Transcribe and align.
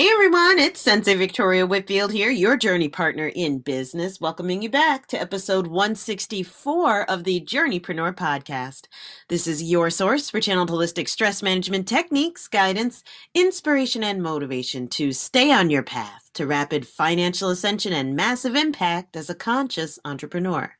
Hey 0.00 0.08
everyone, 0.14 0.58
it's 0.58 0.80
Sensei 0.80 1.14
Victoria 1.14 1.66
Whitfield 1.66 2.10
here, 2.10 2.30
your 2.30 2.56
journey 2.56 2.88
partner 2.88 3.30
in 3.34 3.58
business, 3.58 4.18
welcoming 4.18 4.62
you 4.62 4.70
back 4.70 5.06
to 5.08 5.20
episode 5.20 5.66
164 5.66 7.02
of 7.02 7.24
the 7.24 7.42
Journeypreneur 7.42 8.14
podcast. 8.14 8.86
This 9.28 9.46
is 9.46 9.62
your 9.62 9.90
source 9.90 10.30
for 10.30 10.40
channeled 10.40 10.70
holistic 10.70 11.06
stress 11.06 11.42
management 11.42 11.86
techniques, 11.86 12.48
guidance, 12.48 13.04
inspiration, 13.34 14.02
and 14.02 14.22
motivation 14.22 14.88
to 14.88 15.12
stay 15.12 15.52
on 15.52 15.68
your 15.68 15.82
path 15.82 16.19
to 16.34 16.46
rapid 16.46 16.86
financial 16.86 17.50
ascension 17.50 17.92
and 17.92 18.14
massive 18.16 18.54
impact 18.54 19.16
as 19.16 19.28
a 19.28 19.34
conscious 19.34 19.98
entrepreneur. 20.04 20.72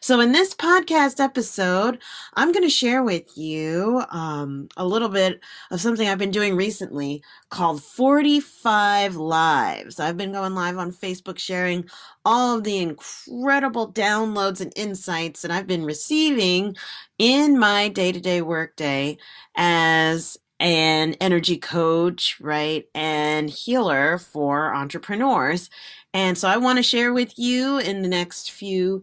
So, 0.00 0.20
in 0.20 0.32
this 0.32 0.54
podcast 0.54 1.20
episode, 1.20 1.98
I'm 2.34 2.52
going 2.52 2.64
to 2.64 2.70
share 2.70 3.02
with 3.02 3.36
you 3.36 4.02
um, 4.10 4.68
a 4.76 4.86
little 4.86 5.08
bit 5.08 5.40
of 5.70 5.80
something 5.80 6.08
I've 6.08 6.18
been 6.18 6.30
doing 6.30 6.56
recently 6.56 7.22
called 7.50 7.82
45 7.82 9.16
Lives. 9.16 10.00
I've 10.00 10.16
been 10.16 10.32
going 10.32 10.54
live 10.54 10.78
on 10.78 10.92
Facebook 10.92 11.38
sharing 11.38 11.84
all 12.24 12.56
of 12.56 12.64
the 12.64 12.78
incredible 12.78 13.92
downloads 13.92 14.60
and 14.60 14.72
insights 14.76 15.42
that 15.42 15.50
I've 15.50 15.66
been 15.66 15.84
receiving 15.84 16.76
in 17.18 17.58
my 17.58 17.88
day 17.88 18.12
to 18.12 18.20
day 18.20 18.40
workday 18.42 19.18
as 19.56 20.38
an 20.64 21.12
energy 21.20 21.58
coach, 21.58 22.40
right, 22.40 22.86
and 22.94 23.50
healer 23.50 24.16
for 24.16 24.74
entrepreneurs. 24.74 25.68
And 26.14 26.38
so 26.38 26.48
I 26.48 26.56
want 26.56 26.78
to 26.78 26.82
share 26.82 27.12
with 27.12 27.38
you 27.38 27.76
in 27.76 28.00
the 28.00 28.08
next 28.08 28.50
few 28.50 29.02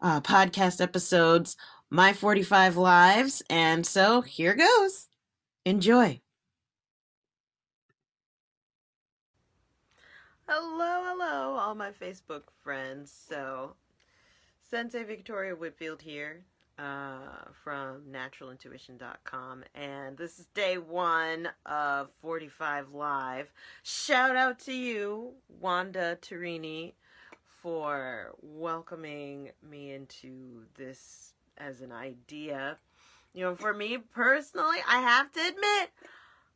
uh, 0.00 0.22
podcast 0.22 0.80
episodes 0.80 1.56
my 1.90 2.14
45 2.14 2.78
lives. 2.78 3.42
And 3.50 3.86
so 3.86 4.22
here 4.22 4.54
goes. 4.54 5.08
Enjoy. 5.66 6.22
Hello, 10.48 11.02
hello, 11.04 11.56
all 11.58 11.74
my 11.74 11.90
Facebook 11.90 12.44
friends. 12.62 13.12
So, 13.28 13.74
Sensei 14.62 15.04
Victoria 15.04 15.54
Whitfield 15.54 16.00
here 16.00 16.44
uh, 16.82 17.50
from 17.62 18.02
naturalintuition.com. 18.10 19.64
And 19.74 20.18
this 20.18 20.40
is 20.40 20.46
day 20.46 20.78
one 20.78 21.48
of 21.64 22.08
45 22.20 22.92
Live. 22.92 23.52
Shout 23.84 24.34
out 24.34 24.58
to 24.60 24.72
you, 24.72 25.34
Wanda 25.60 26.18
Tarini, 26.20 26.94
for 27.62 28.34
welcoming 28.42 29.50
me 29.62 29.92
into 29.92 30.62
this 30.76 31.34
as 31.56 31.82
an 31.82 31.92
idea. 31.92 32.78
You 33.32 33.44
know, 33.44 33.54
for 33.54 33.72
me 33.72 33.98
personally, 33.98 34.78
I 34.88 35.00
have 35.00 35.30
to 35.32 35.40
admit, 35.40 35.90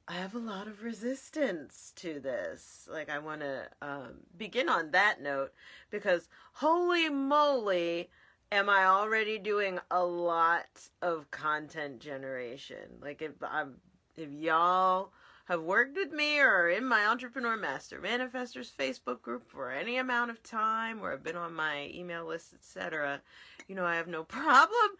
I 0.08 0.14
have 0.14 0.34
a 0.34 0.41
lot 0.41 0.66
of 0.66 0.82
resistance 0.82 1.92
to 1.97 2.19
this. 2.19 2.88
Like, 2.91 3.08
I 3.08 3.20
want 3.20 3.42
to 3.42 3.69
um, 3.80 4.14
begin 4.36 4.69
on 4.69 4.91
that 4.91 5.22
note 5.22 5.52
because 5.91 6.28
holy 6.54 7.08
moly, 7.08 8.10
am 8.52 8.69
I 8.69 8.84
already 8.84 9.39
doing 9.39 9.78
a 9.91 10.05
lot 10.05 10.66
of 11.02 11.30
content 11.30 12.00
generation? 12.00 12.98
Like 13.00 13.22
if 13.22 13.33
I'm 13.42 13.77
if 14.16 14.30
y'all 14.30 15.12
have 15.47 15.62
worked 15.62 15.97
with 15.97 16.12
me 16.12 16.41
or 16.41 16.69
in 16.69 16.84
my 16.84 17.06
entrepreneur 17.06 17.56
master 17.56 18.00
manifestors 18.00 18.72
Facebook 18.72 19.22
group 19.22 19.48
for 19.48 19.70
any 19.70 19.97
amount 19.98 20.30
of 20.30 20.42
time 20.42 21.00
or 21.00 21.11
have 21.11 21.22
been 21.22 21.36
on 21.36 21.55
my 21.55 21.91
email 21.94 22.27
list, 22.27 22.53
etc., 22.55 23.20
you 23.69 23.75
know, 23.75 23.84
I 23.84 23.97
have 23.97 24.08
no 24.08 24.25
problem 24.25 24.91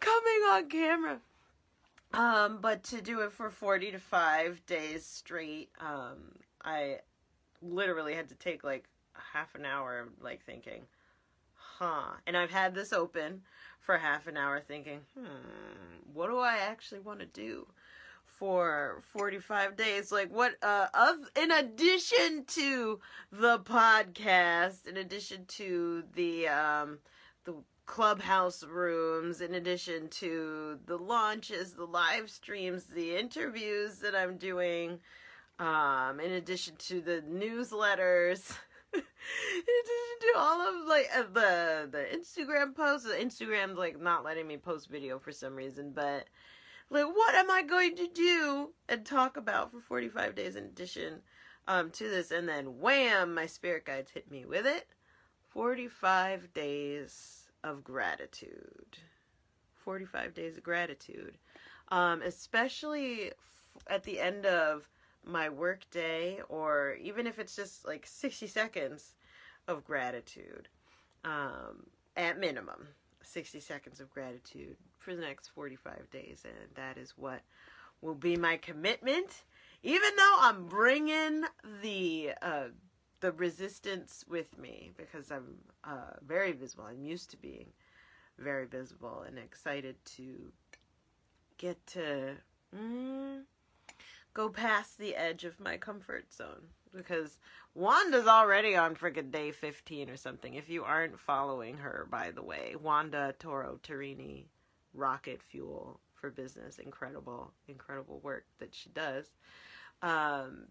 coming 0.00 0.42
on 0.50 0.68
camera. 0.68 1.18
Um, 2.12 2.58
but 2.60 2.84
to 2.84 3.00
do 3.00 3.20
it 3.20 3.32
for 3.32 3.50
40 3.50 3.92
to 3.92 3.98
5 3.98 4.66
days 4.66 5.04
straight, 5.04 5.70
um, 5.80 6.32
I 6.64 6.98
literally 7.60 8.14
had 8.14 8.28
to 8.28 8.34
take 8.34 8.62
like 8.62 8.84
half 9.32 9.54
an 9.54 9.64
hour 9.64 10.00
of 10.00 10.08
like 10.22 10.44
thinking, 10.44 10.82
huh. 11.78 12.12
And 12.26 12.36
I've 12.36 12.50
had 12.50 12.74
this 12.74 12.92
open 12.92 13.42
for 13.80 13.98
half 13.98 14.26
an 14.26 14.36
hour 14.36 14.60
thinking, 14.60 15.00
hmm, 15.18 15.24
what 16.12 16.28
do 16.28 16.38
I 16.38 16.56
actually 16.56 17.00
want 17.00 17.20
to 17.20 17.26
do 17.26 17.66
for 18.24 19.02
45 19.12 19.76
days? 19.76 20.10
Like 20.10 20.30
what 20.32 20.54
uh 20.62 20.86
of 20.94 21.16
in 21.40 21.50
addition 21.50 22.44
to 22.48 23.00
the 23.30 23.58
podcast, 23.60 24.86
in 24.86 24.96
addition 24.96 25.44
to 25.46 26.04
the 26.14 26.48
um 26.48 26.98
the 27.44 27.54
clubhouse 27.86 28.64
rooms 28.64 29.42
in 29.42 29.54
addition 29.54 30.08
to 30.08 30.78
the 30.86 30.96
launches, 30.96 31.74
the 31.74 31.84
live 31.84 32.30
streams, 32.30 32.84
the 32.84 33.16
interviews 33.16 33.98
that 33.98 34.14
I'm 34.14 34.36
doing 34.36 35.00
um 35.58 36.18
in 36.20 36.32
addition 36.32 36.74
to 36.76 37.00
the 37.00 37.22
newsletters 37.30 38.56
addition 39.58 40.20
to 40.20 40.32
all 40.36 40.60
of 40.60 40.86
like 40.86 41.08
uh, 41.16 41.22
the 41.32 41.88
the 41.90 42.06
Instagram 42.16 42.74
posts, 42.74 43.08
Instagram's 43.08 43.78
like 43.78 44.00
not 44.00 44.24
letting 44.24 44.46
me 44.46 44.56
post 44.56 44.88
video 44.88 45.18
for 45.18 45.32
some 45.32 45.54
reason, 45.54 45.92
but 45.94 46.26
like 46.90 47.06
what 47.06 47.34
am 47.34 47.50
I 47.50 47.62
going 47.62 47.96
to 47.96 48.08
do 48.08 48.70
and 48.88 49.04
talk 49.04 49.36
about 49.36 49.70
for 49.70 49.80
45 49.80 50.34
days 50.34 50.56
in 50.56 50.64
addition 50.64 51.20
um 51.66 51.90
to 51.92 52.08
this? 52.08 52.30
And 52.30 52.48
then 52.48 52.78
wham 52.80 53.34
my 53.34 53.46
spirit 53.46 53.84
guides 53.84 54.10
hit 54.10 54.30
me 54.30 54.44
with 54.44 54.66
it. 54.66 54.86
45 55.50 56.52
days 56.52 57.48
of 57.62 57.84
gratitude. 57.84 58.98
45 59.84 60.34
days 60.34 60.56
of 60.56 60.62
gratitude. 60.62 61.38
Um 61.88 62.22
especially 62.22 63.32
at 63.88 64.04
the 64.04 64.20
end 64.20 64.46
of 64.46 64.88
my 65.26 65.48
work 65.48 65.88
day 65.90 66.40
or 66.48 66.96
even 67.00 67.26
if 67.26 67.38
it's 67.38 67.56
just 67.56 67.86
like 67.86 68.06
60 68.06 68.46
seconds 68.46 69.14
of 69.68 69.84
gratitude 69.84 70.68
um, 71.24 71.86
at 72.16 72.38
minimum 72.38 72.88
60 73.22 73.60
seconds 73.60 74.00
of 74.00 74.10
gratitude 74.10 74.76
for 74.98 75.14
the 75.14 75.22
next 75.22 75.48
45 75.48 76.10
days 76.10 76.44
and 76.44 76.54
that 76.74 76.98
is 76.98 77.14
what 77.16 77.40
will 78.00 78.14
be 78.14 78.36
my 78.36 78.56
commitment. 78.56 79.44
Even 79.82 80.10
though 80.16 80.36
i'm 80.40 80.66
bringing 80.66 81.44
the 81.82 82.30
uh, 82.42 82.68
the 83.20 83.32
resistance 83.32 84.24
with 84.28 84.58
me 84.58 84.92
because 84.96 85.30
i'm 85.30 85.56
uh, 85.84 86.16
very 86.26 86.52
visible. 86.52 86.84
I'm 86.84 87.02
used 87.02 87.30
to 87.30 87.36
being 87.36 87.66
very 88.38 88.66
visible 88.66 89.24
and 89.26 89.38
excited 89.38 89.96
to 90.16 90.52
get 91.58 91.84
to 91.88 92.34
mm, 92.74 93.42
go 94.34 94.48
past 94.48 94.98
the 94.98 95.14
edge 95.14 95.44
of 95.44 95.60
my 95.60 95.76
comfort 95.76 96.32
zone 96.32 96.66
because 96.94 97.38
Wanda's 97.74 98.26
already 98.26 98.76
on 98.76 98.94
friggin' 98.94 99.30
day 99.30 99.52
15 99.52 100.10
or 100.10 100.16
something. 100.16 100.54
If 100.54 100.68
you 100.68 100.84
aren't 100.84 101.18
following 101.18 101.76
her, 101.78 102.06
by 102.10 102.30
the 102.32 102.42
way, 102.42 102.74
Wanda 102.80 103.34
Toro 103.38 103.78
Tarini, 103.82 104.44
rocket 104.92 105.42
fuel 105.42 106.00
for 106.14 106.30
business, 106.30 106.78
incredible, 106.78 107.52
incredible 107.68 108.20
work 108.20 108.44
that 108.58 108.74
she 108.74 108.90
does. 108.90 109.26
Um, 110.02 110.66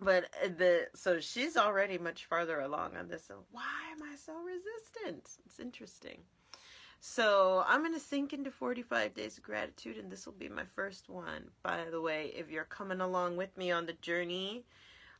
but 0.00 0.24
the 0.56 0.88
so 0.94 1.20
she's 1.20 1.56
already 1.56 1.98
much 1.98 2.24
farther 2.24 2.60
along 2.60 2.96
on 2.96 3.08
this. 3.08 3.24
So 3.26 3.44
why 3.50 3.92
am 3.92 4.02
I 4.02 4.16
so 4.16 4.32
resistant? 4.34 5.28
It's 5.44 5.60
interesting. 5.60 6.20
So 7.02 7.64
I'm 7.66 7.80
going 7.80 7.94
to 7.94 8.00
sink 8.00 8.34
into 8.34 8.50
45 8.50 9.14
days 9.14 9.38
of 9.38 9.42
gratitude, 9.42 9.96
and 9.96 10.12
this 10.12 10.26
will 10.26 10.34
be 10.34 10.50
my 10.50 10.64
first 10.76 11.08
one. 11.08 11.50
By 11.62 11.84
the 11.90 12.00
way, 12.00 12.30
if 12.36 12.50
you're 12.50 12.64
coming 12.64 13.00
along 13.00 13.38
with 13.38 13.56
me 13.56 13.70
on 13.70 13.86
the 13.86 13.94
journey, 13.94 14.64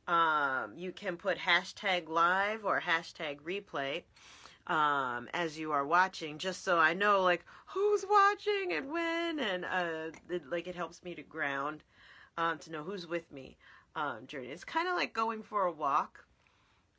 um, 0.07 0.75
you 0.77 0.93
can 0.93 1.17
put 1.17 1.39
hashtag 1.39 2.11
live 2.11 2.67
or 2.67 2.83
hashtag 2.83 3.41
replay 3.41 4.03
um, 4.67 5.29
as 5.33 5.59
you 5.59 5.73
are 5.73 5.87
watching, 5.87 6.37
just 6.37 6.65
so 6.65 6.79
I 6.79 6.93
know 6.93 7.23
like 7.23 7.47
who's 7.67 8.05
watching 8.09 8.73
and 8.73 8.93
when, 8.93 9.39
and 9.41 9.65
uh, 9.65 10.11
it, 10.29 10.51
like 10.51 10.69
it 10.69 10.77
helps 10.77 11.03
me 11.03 11.15
to 11.15 11.23
ground 11.23 11.83
um, 12.37 12.59
to 12.59 12.71
know 12.71 12.83
who's 12.83 13.07
with 13.07 13.33
me 13.33 13.57
um, 13.97 14.27
journey. 14.27 14.49
It's 14.49 14.65
kind 14.65 14.87
of 14.87 14.97
like 14.97 15.15
going 15.15 15.43
for 15.43 15.65
a 15.65 15.73
walk 15.73 16.27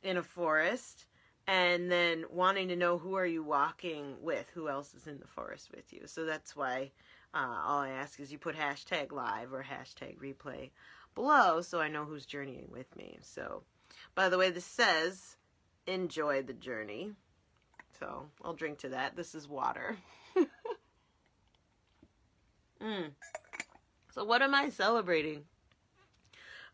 in 0.02 0.16
a 0.16 0.22
forest 0.24 1.06
and 1.52 1.92
then 1.92 2.24
wanting 2.30 2.68
to 2.68 2.76
know 2.76 2.96
who 2.96 3.14
are 3.14 3.26
you 3.26 3.42
walking 3.42 4.16
with? 4.22 4.46
Who 4.54 4.70
else 4.70 4.94
is 4.94 5.06
in 5.06 5.18
the 5.18 5.26
forest 5.26 5.70
with 5.70 5.92
you? 5.92 6.06
So 6.06 6.24
that's 6.24 6.56
why 6.56 6.92
uh, 7.34 7.60
all 7.66 7.80
i 7.80 7.90
ask 7.90 8.18
is 8.20 8.32
you 8.32 8.38
put 8.38 8.56
hashtag 8.56 9.12
live 9.12 9.52
or 9.52 9.62
hashtag 9.62 10.16
replay 10.18 10.70
below 11.14 11.60
so 11.60 11.80
i 11.80 11.88
know 11.88 12.06
who's 12.06 12.24
journeying 12.24 12.68
with 12.70 12.96
me. 12.96 13.18
So 13.20 13.64
by 14.14 14.30
the 14.30 14.38
way 14.38 14.48
this 14.48 14.64
says 14.64 15.36
enjoy 15.86 16.40
the 16.40 16.54
journey. 16.54 17.12
So 17.98 18.28
i'll 18.42 18.54
drink 18.54 18.78
to 18.78 18.88
that. 18.88 19.14
This 19.14 19.34
is 19.34 19.46
water. 19.46 19.96
Mm. 22.82 23.10
so 24.12 24.24
what 24.24 24.42
am 24.42 24.56
i 24.56 24.68
celebrating? 24.68 25.44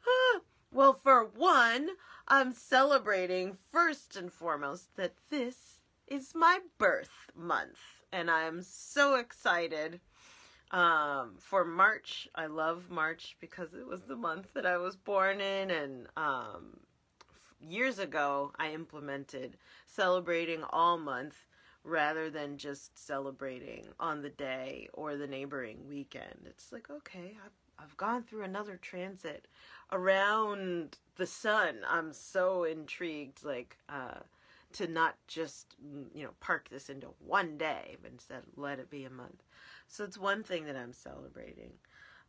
Ah, 0.07 0.41
well 0.73 0.93
for 0.95 1.25
one 1.25 1.91
I'm 2.27 2.53
celebrating 2.53 3.57
first 3.73 4.17
and 4.17 4.33
foremost 4.33 4.97
that 4.97 5.15
this 5.31 5.81
is 6.07 6.35
my 6.35 6.61
birth 6.79 7.31
month. 7.35 7.79
And 8.13 8.31
I'm 8.31 8.63
so 8.63 9.17
excited 9.17 10.01
Um, 10.71 11.37
for 11.39 11.65
March, 11.65 12.29
I 12.35 12.47
love 12.47 12.91
March 12.91 13.37
because 13.41 13.73
it 13.75 13.87
was 13.87 14.03
the 14.03 14.17
month 14.17 14.53
that 14.55 14.67
I 14.67 14.77
was 14.77 14.97
born 14.97 15.41
in, 15.41 15.71
and 15.71 16.07
um, 16.17 16.81
years 17.61 17.99
ago 17.99 18.53
I 18.59 18.73
implemented 18.73 19.57
celebrating 19.87 20.63
all 20.71 20.99
month 20.99 21.37
rather 21.85 22.31
than 22.31 22.59
just 22.59 22.99
celebrating 22.99 23.87
on 23.99 24.23
the 24.23 24.31
day 24.31 24.89
or 24.93 25.17
the 25.17 25.27
neighboring 25.27 25.89
weekend. 25.89 26.47
It's 26.47 26.71
like, 26.73 26.91
okay, 26.91 27.37
I've, 27.45 27.58
I've 27.79 27.97
gone 27.97 28.23
through 28.23 28.43
another 28.43 28.77
transit 28.77 29.47
around 29.93 30.99
the 31.17 31.27
sun. 31.27 31.79
I'm 31.89 32.13
so 32.13 32.65
intrigued, 32.65 33.45
like, 33.45 33.77
uh, 33.89 34.21
to 34.75 34.87
not 34.87 35.15
just, 35.27 35.77
you 36.15 36.25
know, 36.25 36.33
park 36.41 36.69
this 36.71 36.91
into 36.91 37.09
one 37.19 37.57
day, 37.57 37.97
but 38.03 38.11
instead 38.11 38.43
let 38.57 38.79
it 38.79 38.91
be 38.91 39.05
a 39.05 39.11
month. 39.11 39.43
So 39.87 40.05
it's 40.05 40.19
one 40.19 40.43
thing 40.43 40.67
that 40.67 40.77
I'm 40.77 40.93
celebrating. 40.93 41.73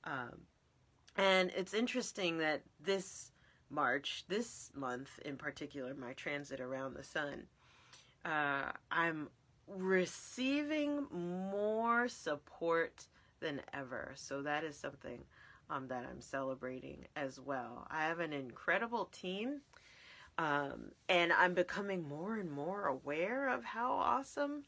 Um, 0.06 0.42
and 1.18 1.52
it's 1.56 1.74
interesting 1.74 2.38
that 2.38 2.62
this 2.82 3.32
March, 3.70 4.24
this 4.28 4.72
month 4.74 5.20
in 5.26 5.36
particular, 5.36 5.94
my 5.94 6.14
transit 6.14 6.62
around 6.62 6.94
the 6.94 7.04
sun, 7.04 7.44
uh, 8.26 8.72
I'm 8.92 9.30
receiving 9.68 11.06
more 11.12 12.08
support 12.08 13.06
than 13.40 13.62
ever. 13.74 14.12
So 14.16 14.42
that 14.44 14.64
is 14.64 14.76
something 14.76 15.20
um, 15.70 15.88
that 15.88 16.06
I'm 16.10 16.22
celebrating 16.22 17.06
as 17.16 17.40
well. 17.40 17.88
I 17.90 18.04
have 18.04 18.20
an 18.20 18.34
incredible 18.34 19.06
team. 19.06 19.62
Um, 20.38 20.92
and 21.10 21.34
I'm 21.34 21.54
becoming 21.54 22.08
more 22.08 22.38
and 22.38 22.50
more 22.50 22.86
aware 22.86 23.50
of 23.50 23.66
how 23.66 23.92
awesome 23.92 24.64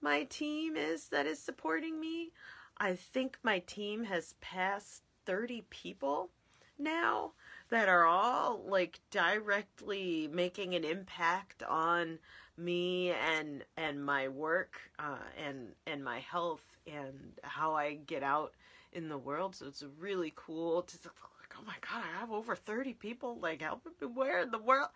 my 0.00 0.24
team 0.24 0.76
is 0.76 1.08
that 1.08 1.26
is 1.26 1.38
supporting 1.38 2.00
me. 2.00 2.32
I 2.78 2.94
think 2.96 3.38
my 3.44 3.60
team 3.60 4.02
has 4.04 4.34
passed 4.40 5.02
30 5.24 5.64
people 5.70 6.30
now 6.78 7.32
that 7.70 7.88
are 7.88 8.04
all 8.04 8.62
like 8.66 8.98
directly 9.10 10.28
making 10.32 10.74
an 10.74 10.84
impact 10.84 11.62
on 11.62 12.18
me 12.56 13.10
and 13.10 13.64
and 13.76 14.04
my 14.04 14.28
work 14.28 14.80
uh, 14.98 15.16
and 15.46 15.68
and 15.86 16.04
my 16.04 16.18
health 16.18 16.64
and 16.86 17.38
how 17.42 17.74
I 17.74 17.94
get 17.94 18.22
out 18.22 18.52
in 18.92 19.08
the 19.08 19.18
world. 19.18 19.56
So 19.56 19.66
it's 19.66 19.84
really 19.98 20.32
cool 20.36 20.82
to 20.82 20.96
like, 21.04 21.54
oh 21.58 21.64
my 21.66 21.74
god, 21.80 22.02
I 22.02 22.20
have 22.20 22.32
over 22.32 22.54
thirty 22.54 22.94
people 22.94 23.38
like 23.40 23.62
helping 23.62 23.92
me 24.00 24.06
where 24.06 24.40
in 24.40 24.50
the 24.50 24.58
world, 24.58 24.88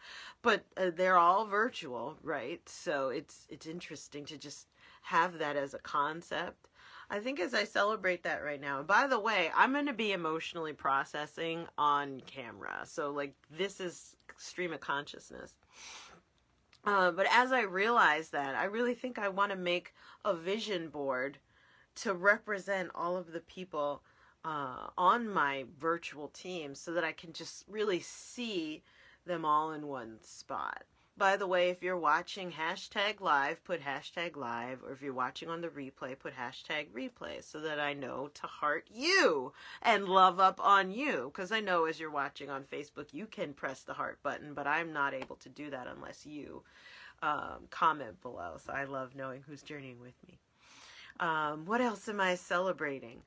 but 0.43 0.65
uh, 0.77 0.91
they're 0.95 1.19
all 1.19 1.47
virtual, 1.47 2.17
right? 2.23 2.61
So 2.69 3.09
it's 3.09 3.47
it's 3.49 3.67
interesting 3.67 4.25
to 4.27 4.37
just 4.37 4.69
have 5.03 5.39
that 5.39 5.57
as 5.57 5.75
a 5.75 5.79
concept. 5.79 6.69
I 7.09 7.21
think 7.21 7.39
as 7.39 7.55
I 7.55 7.63
celebrate 7.65 8.25
that 8.25 8.43
right 8.43 8.61
now, 8.61 8.79
and 8.79 8.87
by 8.87 9.07
the 9.07 9.21
way, 9.21 9.51
I'm 9.55 9.73
going 9.73 9.87
to 9.87 9.93
be 9.93 10.11
emotionally 10.11 10.73
processing 10.73 11.67
on 11.79 12.21
camera. 12.27 12.81
So, 12.85 13.13
like, 13.13 13.35
this 13.49 13.81
is 13.81 14.17
stream 14.39 14.73
of 14.73 14.81
consciousness. 14.81 15.55
Uh, 16.85 17.13
but 17.13 17.27
as 17.31 17.53
I 17.53 17.63
realize 17.63 18.31
that, 18.31 18.57
I 18.57 18.65
really 18.65 18.95
think 18.95 19.19
I 19.19 19.29
want 19.29 19.53
to 19.53 19.57
make 19.57 19.95
a 20.25 20.35
vision 20.35 20.89
board 20.89 21.39
to 21.97 22.15
represent 22.15 22.91
all 22.95 23.17
of 23.17 23.33
the 23.33 23.41
people 23.41 24.03
uh, 24.45 24.89
on 24.97 25.29
my 25.29 25.65
virtual 25.79 26.29
team 26.29 26.75
so 26.75 26.93
that 26.93 27.05
I 27.05 27.13
can 27.13 27.33
just 27.33 27.65
really 27.69 28.01
see 28.01 28.83
them 29.27 29.45
all 29.45 29.73
in 29.73 29.87
one 29.87 30.19
spot. 30.23 30.85
By 31.19 31.39
the 31.39 31.47
way, 31.47 31.71
if 31.71 31.83
you're 31.83 31.97
watching 31.97 32.53
hashtag 32.53 33.23
live, 33.23 33.65
put 33.65 33.83
hashtag 33.83 34.37
live, 34.37 34.83
or 34.85 34.93
if 34.93 35.01
you're 35.01 35.15
watching 35.15 35.49
on 35.49 35.63
the 35.63 35.69
replay, 35.69 36.17
put 36.19 36.35
hashtag 36.37 36.89
replay 36.95 37.43
so 37.43 37.61
that 37.61 37.81
I 37.81 37.95
know 37.95 38.29
to 38.35 38.47
heart 38.47 38.87
you 38.93 39.55
and 39.81 40.07
love 40.07 40.39
up 40.39 40.61
on 40.63 40.93
you. 40.93 41.33
Because 41.33 41.53
I 41.53 41.61
know 41.61 41.87
as 41.87 41.99
you're 41.99 42.11
watching 42.11 42.51
on 42.51 42.65
Facebook, 42.65 43.15
you 43.15 43.25
can 43.25 43.55
press 43.55 43.83
the 43.83 43.95
heart 43.95 44.23
button, 44.23 44.53
but 44.53 44.67
I'm 44.67 44.93
not 44.93 45.15
able 45.15 45.37
to 45.37 45.49
do 45.49 45.71
that 45.71 45.87
unless 45.87 46.27
you 46.27 46.63
um, 47.23 47.67
comment 47.71 48.21
below. 48.21 48.59
So 48.65 48.75
I 48.75 48.85
love 48.85 49.15
knowing 49.17 49.43
who's 49.47 49.63
journeying 49.63 50.01
with 50.01 50.15
me. 50.29 50.39
Um, 51.21 51.67
what 51.67 51.81
else 51.81 52.09
am 52.09 52.21
I 52.21 52.35
celebrating? 52.35 53.23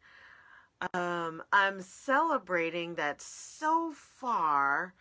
Um, 0.94 1.44
I'm 1.52 1.82
celebrating 1.82 2.96
that 2.96 3.22
so 3.22 3.92
far 3.94 4.94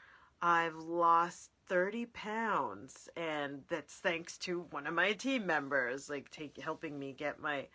I've 0.43 0.76
lost 0.76 1.50
30 1.69 2.06
pounds 2.06 3.08
and 3.17 3.62
that's 3.69 3.94
thanks 3.94 4.38
to 4.38 4.67
one 4.70 4.87
of 4.87 4.94
my 4.94 5.12
team 5.12 5.46
members 5.46 6.08
like 6.08 6.31
take 6.31 6.56
helping 6.56 6.99
me 6.99 7.12
get 7.12 7.40
my 7.40 7.67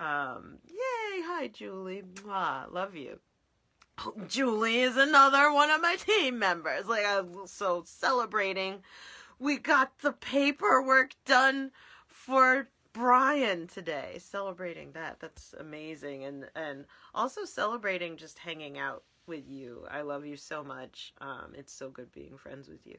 um 0.00 0.58
yay 0.66 1.22
hi 1.22 1.48
julie 1.52 2.02
Mwah, 2.14 2.72
love 2.72 2.96
you 2.96 3.20
julie 4.26 4.80
is 4.80 4.96
another 4.96 5.52
one 5.52 5.70
of 5.70 5.80
my 5.80 5.96
team 5.96 6.38
members 6.38 6.86
like 6.86 7.06
i'm 7.06 7.46
so 7.46 7.84
celebrating 7.86 8.80
we 9.38 9.56
got 9.56 9.96
the 10.00 10.12
paperwork 10.12 11.12
done 11.24 11.70
for 12.08 12.68
brian 12.98 13.66
today 13.68 14.16
celebrating 14.18 14.90
that 14.92 15.20
that's 15.20 15.54
amazing 15.60 16.24
and 16.24 16.46
and 16.56 16.84
also 17.14 17.44
celebrating 17.44 18.16
just 18.16 18.38
hanging 18.38 18.76
out 18.76 19.04
with 19.28 19.48
you. 19.48 19.84
I 19.90 20.00
love 20.00 20.24
you 20.26 20.36
so 20.36 20.64
much. 20.64 21.12
Um, 21.20 21.52
it's 21.54 21.72
so 21.72 21.90
good 21.90 22.10
being 22.12 22.36
friends 22.36 22.68
with 22.68 22.84
you. 22.86 22.96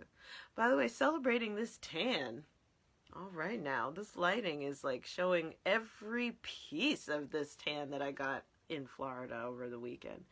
By 0.56 0.70
the 0.70 0.78
way, 0.78 0.88
celebrating 0.88 1.56
this 1.56 1.80
tan. 1.82 2.44
All 3.16 3.32
right, 3.34 3.62
now 3.62 3.90
this 3.90 4.16
lighting 4.16 4.62
is 4.62 4.84
like 4.84 5.06
showing 5.06 5.56
every 5.66 6.38
piece 6.44 7.08
of 7.08 7.32
this 7.32 7.56
tan 7.56 7.90
that 7.90 8.04
I 8.04 8.12
got 8.12 8.44
in 8.70 8.86
Florida 8.86 9.44
over 9.46 9.68
the 9.68 9.80
weekend. 9.80 10.24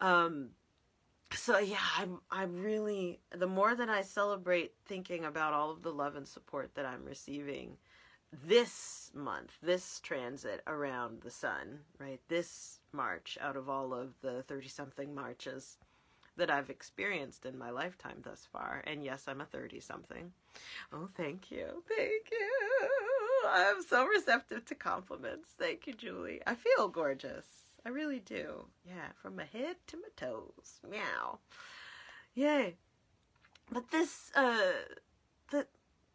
Um, 0.00 0.50
so 1.32 1.58
yeah, 1.58 1.76
I'm 1.98 2.20
I'm 2.30 2.62
really 2.62 3.18
the 3.36 3.48
more 3.48 3.74
that 3.74 3.90
I 3.90 4.02
celebrate 4.02 4.72
thinking 4.86 5.24
about 5.24 5.52
all 5.52 5.72
of 5.72 5.82
the 5.82 5.92
love 5.92 6.14
and 6.14 6.28
support 6.28 6.70
that 6.76 6.86
I'm 6.86 7.04
receiving 7.04 7.76
this 8.46 9.10
month, 9.14 9.52
this 9.62 10.00
transit 10.00 10.62
around 10.66 11.20
the 11.22 11.30
sun, 11.30 11.80
right? 11.98 12.20
This 12.28 12.80
march 12.92 13.38
out 13.40 13.56
of 13.56 13.68
all 13.68 13.92
of 13.92 14.14
the 14.22 14.42
30 14.42 14.68
something 14.68 15.14
marches 15.14 15.78
that 16.36 16.50
I've 16.50 16.70
experienced 16.70 17.46
in 17.46 17.56
my 17.56 17.70
lifetime 17.70 18.18
thus 18.22 18.46
far. 18.50 18.82
And 18.86 19.04
yes, 19.04 19.24
I'm 19.28 19.40
a 19.40 19.44
30 19.44 19.80
something. 19.80 20.32
Oh, 20.92 21.08
thank 21.16 21.50
you. 21.50 21.82
Thank 21.88 22.30
you. 22.32 22.88
I'm 23.48 23.82
so 23.82 24.06
receptive 24.06 24.64
to 24.66 24.74
compliments. 24.74 25.50
Thank 25.58 25.86
you, 25.86 25.94
Julie. 25.94 26.40
I 26.46 26.54
feel 26.54 26.88
gorgeous. 26.88 27.46
I 27.86 27.90
really 27.90 28.20
do. 28.20 28.64
Yeah, 28.86 29.12
from 29.14 29.36
my 29.36 29.44
head 29.44 29.76
to 29.88 29.96
my 29.96 30.08
toes. 30.16 30.80
Meow. 30.90 31.38
Yay. 32.34 32.76
But 33.70 33.90
this, 33.90 34.30
uh, 34.34 34.58
the, 35.50 35.66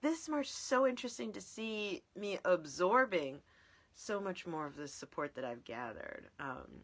this 0.02 0.30
march 0.30 0.50
so 0.50 0.88
interesting 0.88 1.32
to 1.34 1.42
see 1.42 2.02
me 2.16 2.40
absorbing 2.46 3.40
so 3.94 4.20
much 4.22 4.48
more 4.48 4.66
of 4.66 4.76
the 4.76 4.88
support 4.88 5.36
that 5.36 5.44
I've 5.44 5.64
gathered. 5.66 6.28
Um, 6.40 6.84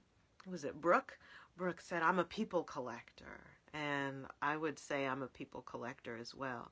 was 0.49 0.63
it 0.65 0.81
Brooke? 0.81 1.17
Brooke 1.57 1.81
said, 1.81 2.01
I'm 2.01 2.19
a 2.19 2.25
people 2.25 2.63
collector. 2.63 3.39
And 3.73 4.25
I 4.41 4.57
would 4.57 4.79
say 4.79 5.05
I'm 5.05 5.21
a 5.23 5.27
people 5.27 5.61
collector 5.61 6.17
as 6.17 6.33
well. 6.35 6.71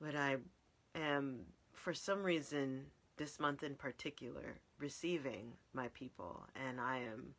But 0.00 0.16
I 0.16 0.36
am, 0.94 1.40
for 1.72 1.92
some 1.92 2.22
reason, 2.22 2.86
this 3.16 3.38
month 3.38 3.62
in 3.62 3.74
particular, 3.74 4.56
receiving 4.78 5.52
my 5.72 5.88
people. 5.88 6.46
And 6.68 6.80
I 6.80 6.98
am 6.98 7.34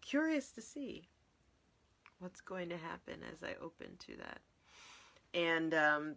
curious 0.00 0.50
to 0.52 0.62
see 0.62 1.08
what's 2.18 2.40
going 2.40 2.68
to 2.68 2.76
happen 2.76 3.20
as 3.32 3.42
I 3.42 3.54
open 3.62 3.96
to 4.06 4.16
that. 4.18 4.40
And 5.34 5.74
um, 5.74 6.14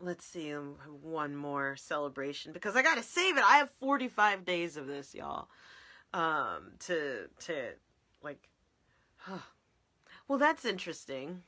let's 0.00 0.24
see 0.24 0.54
um, 0.54 0.76
one 1.02 1.34
more 1.36 1.76
celebration 1.76 2.52
because 2.52 2.76
I 2.76 2.82
gotta 2.82 3.02
save 3.02 3.36
it. 3.36 3.44
I 3.44 3.58
have 3.58 3.70
45 3.80 4.44
days 4.44 4.76
of 4.76 4.86
this, 4.86 5.14
y'all. 5.14 5.48
Um, 6.14 6.72
to 6.86 7.28
to 7.40 7.72
like, 8.22 8.48
huh. 9.16 9.38
well, 10.28 10.38
that's 10.38 10.64
interesting. 10.64 11.42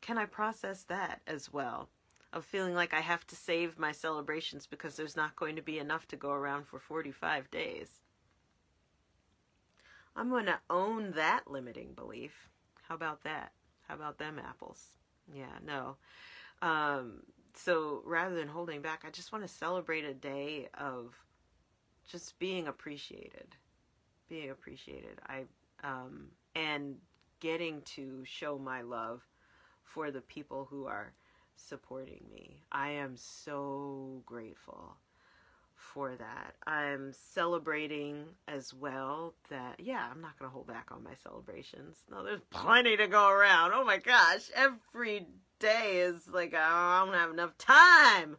Can 0.00 0.18
I 0.18 0.26
process 0.26 0.84
that 0.84 1.20
as 1.26 1.52
well? 1.52 1.88
Of 2.32 2.44
feeling 2.44 2.74
like 2.74 2.92
I 2.92 3.00
have 3.00 3.26
to 3.28 3.36
save 3.36 3.78
my 3.78 3.92
celebrations 3.92 4.66
because 4.66 4.96
there's 4.96 5.16
not 5.16 5.36
going 5.36 5.56
to 5.56 5.62
be 5.62 5.78
enough 5.78 6.08
to 6.08 6.16
go 6.16 6.30
around 6.30 6.66
for 6.66 6.80
45 6.80 7.48
days. 7.50 7.88
I'm 10.16 10.30
going 10.30 10.46
to 10.46 10.58
own 10.68 11.12
that 11.12 11.48
limiting 11.48 11.92
belief. 11.94 12.32
How 12.88 12.96
about 12.96 13.22
that? 13.22 13.52
How 13.88 13.94
about 13.94 14.18
them 14.18 14.40
apples? 14.44 14.84
Yeah, 15.32 15.58
no. 15.64 15.96
Um, 16.60 17.22
so 17.54 18.02
rather 18.04 18.34
than 18.34 18.48
holding 18.48 18.82
back, 18.82 19.04
I 19.06 19.10
just 19.10 19.32
want 19.32 19.46
to 19.46 19.52
celebrate 19.52 20.04
a 20.04 20.14
day 20.14 20.68
of 20.78 21.14
just 22.06 22.38
being 22.38 22.68
appreciated, 22.68 23.56
being 24.28 24.50
appreciated. 24.50 25.20
I 25.26 25.44
um, 25.82 26.28
and 26.54 26.96
getting 27.40 27.82
to 27.82 28.22
show 28.24 28.58
my 28.58 28.82
love 28.82 29.22
for 29.82 30.10
the 30.10 30.22
people 30.22 30.66
who 30.70 30.86
are 30.86 31.12
supporting 31.56 32.24
me. 32.32 32.60
I 32.72 32.90
am 32.90 33.16
so 33.16 34.22
grateful 34.26 34.96
for 35.92 36.14
that. 36.16 36.54
I'm 36.66 37.12
celebrating 37.12 38.24
as 38.48 38.72
well 38.72 39.34
that, 39.50 39.80
yeah, 39.80 40.06
I'm 40.10 40.20
not 40.20 40.38
going 40.38 40.50
to 40.50 40.52
hold 40.52 40.66
back 40.66 40.88
on 40.90 41.02
my 41.02 41.14
celebrations. 41.22 41.96
No, 42.10 42.24
there's 42.24 42.40
plenty 42.50 42.96
to 42.96 43.06
go 43.06 43.28
around. 43.28 43.72
Oh 43.74 43.84
my 43.84 43.98
gosh, 43.98 44.50
every 44.54 45.26
day 45.58 45.98
is 45.98 46.28
like, 46.28 46.54
I 46.54 47.04
don't 47.04 47.14
have 47.14 47.30
enough 47.30 47.56
time 47.58 48.36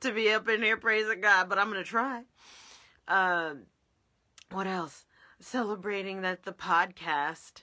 to 0.00 0.12
be 0.12 0.30
up 0.32 0.48
in 0.48 0.62
here 0.62 0.76
praising 0.76 1.20
God, 1.20 1.48
but 1.48 1.58
I'm 1.58 1.70
going 1.70 1.82
to 1.82 1.88
try. 1.88 2.22
Um, 3.06 3.62
what 4.50 4.66
else? 4.66 5.04
Celebrating 5.40 6.22
that 6.22 6.42
the 6.42 6.52
podcast 6.52 7.62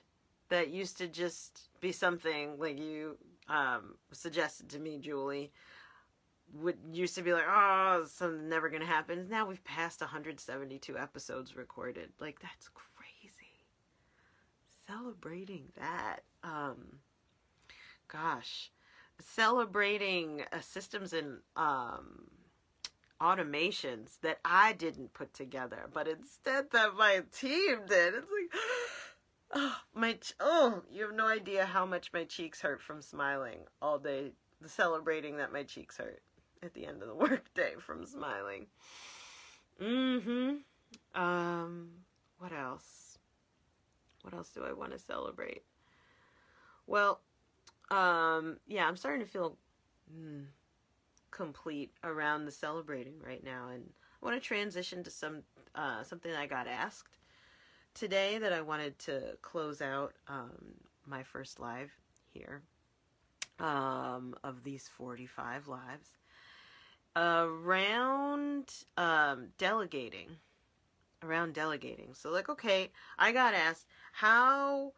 that 0.49 0.69
used 0.69 0.97
to 0.99 1.07
just 1.07 1.69
be 1.81 1.91
something 1.91 2.57
like 2.57 2.79
you 2.79 3.17
um, 3.49 3.95
suggested 4.11 4.69
to 4.69 4.79
me, 4.79 4.97
Julie, 4.97 5.51
would 6.53 6.77
used 6.91 7.15
to 7.15 7.21
be 7.21 7.33
like, 7.33 7.45
oh, 7.47 8.05
something 8.07 8.49
never 8.49 8.69
gonna 8.69 8.85
happen. 8.85 9.27
Now 9.29 9.47
we've 9.47 9.63
passed 9.63 10.01
172 10.01 10.97
episodes 10.97 11.55
recorded. 11.55 12.09
Like 12.19 12.39
that's 12.41 12.69
crazy. 12.69 13.33
Celebrating 14.87 15.65
that. 15.77 16.19
Um, 16.43 16.99
gosh, 18.07 18.71
celebrating 19.19 20.43
uh, 20.53 20.61
systems 20.61 21.13
and 21.13 21.39
um, 21.55 22.29
automations 23.21 24.19
that 24.21 24.39
I 24.45 24.73
didn't 24.73 25.13
put 25.13 25.33
together, 25.33 25.89
but 25.93 26.07
instead 26.07 26.71
that 26.71 26.95
my 26.95 27.23
team 27.31 27.81
did. 27.87 28.15
It's 28.15 28.27
like. 28.31 28.61
Oh, 29.53 29.77
my 29.93 30.17
oh, 30.39 30.81
you 30.91 31.03
have 31.03 31.13
no 31.13 31.27
idea 31.27 31.65
how 31.65 31.85
much 31.85 32.11
my 32.11 32.23
cheeks 32.23 32.59
hurt 32.59 32.81
from 32.81 33.01
smiling 33.03 33.59
all 33.79 33.99
day, 33.99 34.31
celebrating 34.65 35.37
that 35.37 35.53
my 35.53 35.61
cheeks 35.61 35.97
hurt 35.97 36.19
at 36.65 36.73
the 36.73 36.85
end 36.85 37.01
of 37.01 37.07
the 37.07 37.15
workday 37.29 37.73
from 37.79 38.05
smiling. 38.05 38.65
Mm-hmm. 39.81 41.21
Um, 41.21 41.89
what 42.39 42.51
else? 42.51 43.17
What 44.23 44.33
else 44.33 44.49
do 44.49 44.63
I 44.63 44.73
want 44.73 44.91
to 44.91 44.99
celebrate? 44.99 45.63
Well, 46.87 47.21
um, 47.91 48.57
yeah, 48.67 48.87
I'm 48.87 48.97
starting 48.97 49.21
to 49.21 49.31
feel 49.31 49.57
mm, 50.11 50.45
complete 51.31 51.91
around 52.03 52.45
the 52.45 52.51
celebrating 52.51 53.15
right 53.25 53.43
now, 53.43 53.69
and 53.73 53.83
I 54.21 54.25
want 54.25 54.41
to 54.41 54.45
transition 54.45 55.03
to 55.03 55.11
some 55.11 55.43
uh, 55.75 56.03
something 56.03 56.31
I 56.31 56.47
got 56.47 56.67
asked 56.67 57.17
today 57.93 58.37
that 58.37 58.53
I 58.53 58.61
wanted 58.61 58.97
to 58.99 59.37
close 59.41 59.81
out 59.81 60.13
um, 60.27 60.73
my 61.05 61.23
first 61.23 61.59
live 61.59 61.91
here 62.33 62.61
um, 63.59 64.35
of 64.43 64.63
these 64.63 64.89
45 64.97 65.67
lives 65.67 66.09
around 67.15 68.71
um, 68.97 69.47
delegating. 69.57 70.37
Around 71.23 71.53
delegating. 71.53 72.13
So, 72.13 72.29
like, 72.29 72.49
okay, 72.49 72.91
I 73.17 73.31
got 73.31 73.53
asked, 73.53 73.87
how 74.11 74.93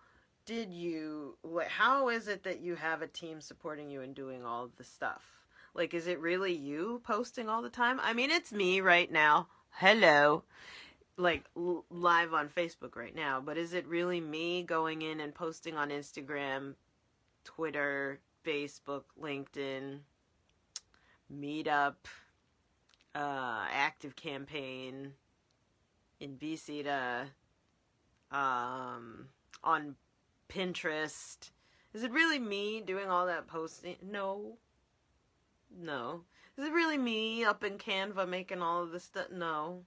did 0.46 0.74
you, 0.74 1.38
what, 1.42 1.68
how 1.68 2.10
is 2.10 2.28
it 2.28 2.44
that 2.44 2.60
you 2.60 2.76
have 2.76 3.02
a 3.02 3.08
team 3.08 3.40
supporting 3.40 3.90
you 3.90 4.02
and 4.02 4.16
doing 4.16 4.44
all 4.44 4.70
the 4.78 4.84
stuff? 4.84 5.24
Like, 5.74 5.94
is 5.94 6.08
it 6.08 6.20
really 6.20 6.54
you 6.54 7.02
posting 7.04 7.50
all 7.50 7.62
the 7.62 7.70
time? 7.70 8.00
I 8.02 8.14
mean, 8.14 8.32
it's 8.32 8.52
me 8.52 8.82
right 8.82 9.12
now. 9.12 9.48
Hello 9.70 10.44
like 11.18 11.46
l- 11.58 11.84
live 11.90 12.34
on 12.34 12.48
Facebook 12.48 12.96
right 12.96 13.16
now, 13.16 13.42
but 13.42 13.58
is 13.58 13.74
it 13.74 13.88
really 13.88 14.22
me 14.22 14.64
going 14.64 15.02
in 15.02 15.20
and 15.20 15.34
posting 15.34 15.76
on 15.76 15.90
Instagram, 15.90 16.76
Twitter, 17.44 18.20
Facebook, 18.46 19.04
LinkedIn, 19.22 20.00
Meetup, 21.34 21.96
uh, 23.16 23.66
Active 23.72 24.16
Campaign, 24.16 25.14
Invisida, 26.22 27.28
um, 28.32 29.28
on 29.64 29.96
Pinterest? 30.50 31.52
Is 31.94 32.04
it 32.04 32.12
really 32.12 32.40
me 32.40 32.82
doing 32.82 33.10
all 33.10 33.26
that 33.26 33.48
posting? 33.48 33.96
No. 34.02 34.58
No. 35.76 36.24
Is 36.58 36.66
it 36.66 36.72
really 36.74 36.98
me 36.98 37.44
up 37.44 37.64
in 37.64 37.78
Canva 37.78 38.28
making 38.28 38.62
all 38.62 38.84
of 38.84 38.92
this 38.92 39.06
stuff? 39.06 39.32
No. 39.32 39.84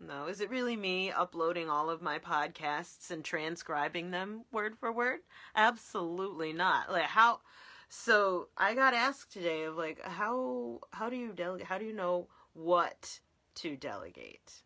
No, 0.00 0.26
is 0.26 0.40
it 0.40 0.50
really 0.50 0.76
me 0.76 1.10
uploading 1.10 1.68
all 1.68 1.90
of 1.90 2.02
my 2.02 2.20
podcasts 2.20 3.10
and 3.10 3.24
transcribing 3.24 4.12
them 4.12 4.44
word 4.52 4.76
for 4.78 4.92
word? 4.92 5.20
Absolutely 5.56 6.52
not. 6.52 6.90
Like 6.92 7.04
how 7.04 7.40
so 7.88 8.48
I 8.56 8.74
got 8.74 8.94
asked 8.94 9.32
today 9.32 9.64
of 9.64 9.76
like 9.76 10.00
how 10.04 10.80
how 10.92 11.08
do 11.08 11.16
you 11.16 11.32
delegate 11.32 11.66
how 11.66 11.78
do 11.78 11.84
you 11.84 11.94
know 11.94 12.28
what 12.52 13.20
to 13.56 13.76
delegate? 13.76 14.62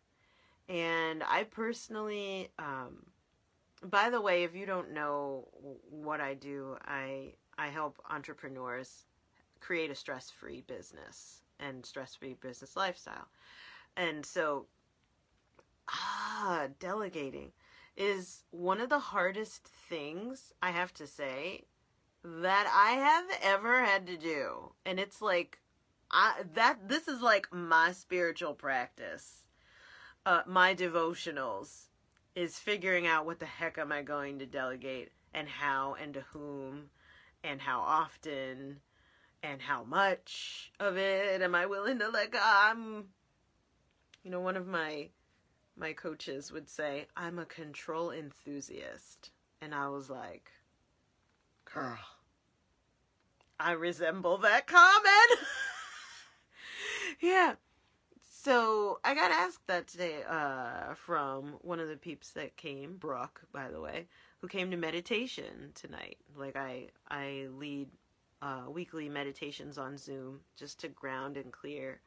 And 0.67 1.23
I 1.23 1.43
personally 1.45 2.49
um 2.59 3.05
by 3.85 4.09
the 4.09 4.21
way, 4.21 4.43
if 4.43 4.55
you 4.55 4.65
don't 4.65 4.93
know 4.93 5.49
what 5.89 6.21
I 6.21 6.33
do, 6.33 6.77
I 6.85 7.33
I 7.57 7.67
help 7.67 8.01
entrepreneurs 8.09 9.05
create 9.59 9.91
a 9.91 9.95
stress-free 9.95 10.61
business 10.67 11.41
and 11.59 11.85
stress-free 11.85 12.35
business 12.41 12.75
lifestyle. 12.75 13.27
And 13.95 14.25
so 14.25 14.67
ah, 15.87 16.67
delegating 16.79 17.51
is 17.95 18.43
one 18.51 18.81
of 18.81 18.89
the 18.89 18.99
hardest 18.99 19.67
things 19.67 20.51
I 20.61 20.71
have 20.71 20.93
to 20.95 21.07
say 21.07 21.65
that 22.23 22.67
I 22.73 22.91
have 22.93 23.25
ever 23.41 23.83
had 23.83 24.07
to 24.07 24.17
do. 24.17 24.73
And 24.85 24.99
it's 24.99 25.21
like 25.21 25.59
I 26.11 26.43
that 26.53 26.87
this 26.87 27.07
is 27.07 27.21
like 27.21 27.53
my 27.53 27.91
spiritual 27.91 28.53
practice. 28.53 29.43
Uh 30.25 30.41
my 30.45 30.73
devotionals 30.73 31.87
is 32.35 32.57
figuring 32.57 33.05
out 33.05 33.25
what 33.25 33.39
the 33.39 33.45
heck 33.45 33.77
am 33.77 33.91
I 33.91 34.01
going 34.01 34.39
to 34.39 34.45
delegate 34.45 35.11
and 35.33 35.47
how 35.47 35.95
and 36.01 36.13
to 36.13 36.21
whom 36.31 36.89
and 37.43 37.61
how 37.61 37.81
often 37.81 38.79
and 39.43 39.61
how 39.61 39.83
much 39.83 40.71
of 40.79 40.97
it 40.97 41.41
am 41.41 41.53
I 41.53 41.65
willing 41.65 41.99
to 41.99 42.09
let 42.09 42.31
go. 42.31 42.39
I'm 42.41 43.05
you 44.23 44.31
know 44.31 44.39
one 44.39 44.55
of 44.55 44.67
my 44.67 45.09
my 45.75 45.93
coaches 45.93 46.51
would 46.51 46.69
say, 46.69 47.07
I'm 47.17 47.39
a 47.39 47.45
control 47.45 48.11
enthusiast. 48.11 49.31
And 49.61 49.73
I 49.73 49.87
was 49.87 50.09
like, 50.09 50.51
girl, 51.73 51.97
I 53.63 53.71
resemble 53.71 54.37
that 54.39 54.67
comment. 54.67 55.39
yeah. 57.21 57.53
So 58.21 58.99
I 59.05 59.15
got 59.15 59.31
asked 59.31 59.65
that 59.67 59.87
today 59.87 60.17
uh, 60.29 60.95
from 60.95 61.55
one 61.61 61.79
of 61.79 61.87
the 61.87 61.95
peeps 61.95 62.31
that 62.31 62.57
came, 62.57 62.97
Brooke, 62.97 63.41
by 63.53 63.69
the 63.71 63.79
way, 63.79 64.07
who 64.41 64.49
came 64.49 64.69
to 64.71 64.75
meditation 64.77 65.71
tonight. 65.75 66.17
Like 66.35 66.57
I, 66.57 66.87
I 67.09 67.47
lead 67.57 67.87
uh, 68.41 68.63
weekly 68.69 69.07
meditations 69.07 69.77
on 69.77 69.97
Zoom 69.97 70.41
just 70.57 70.81
to 70.81 70.89
ground 70.89 71.37
and 71.37 71.49
clear 71.53 72.01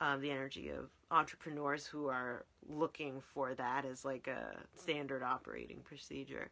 um, 0.00 0.20
the 0.20 0.32
energy 0.32 0.70
of 0.70 0.90
entrepreneurs 1.12 1.86
who 1.86 2.08
are 2.08 2.44
looking 2.68 3.20
for 3.32 3.54
that 3.54 3.84
as 3.84 4.04
like 4.04 4.26
a 4.26 4.56
standard 4.74 5.22
operating 5.22 5.78
procedure. 5.84 6.50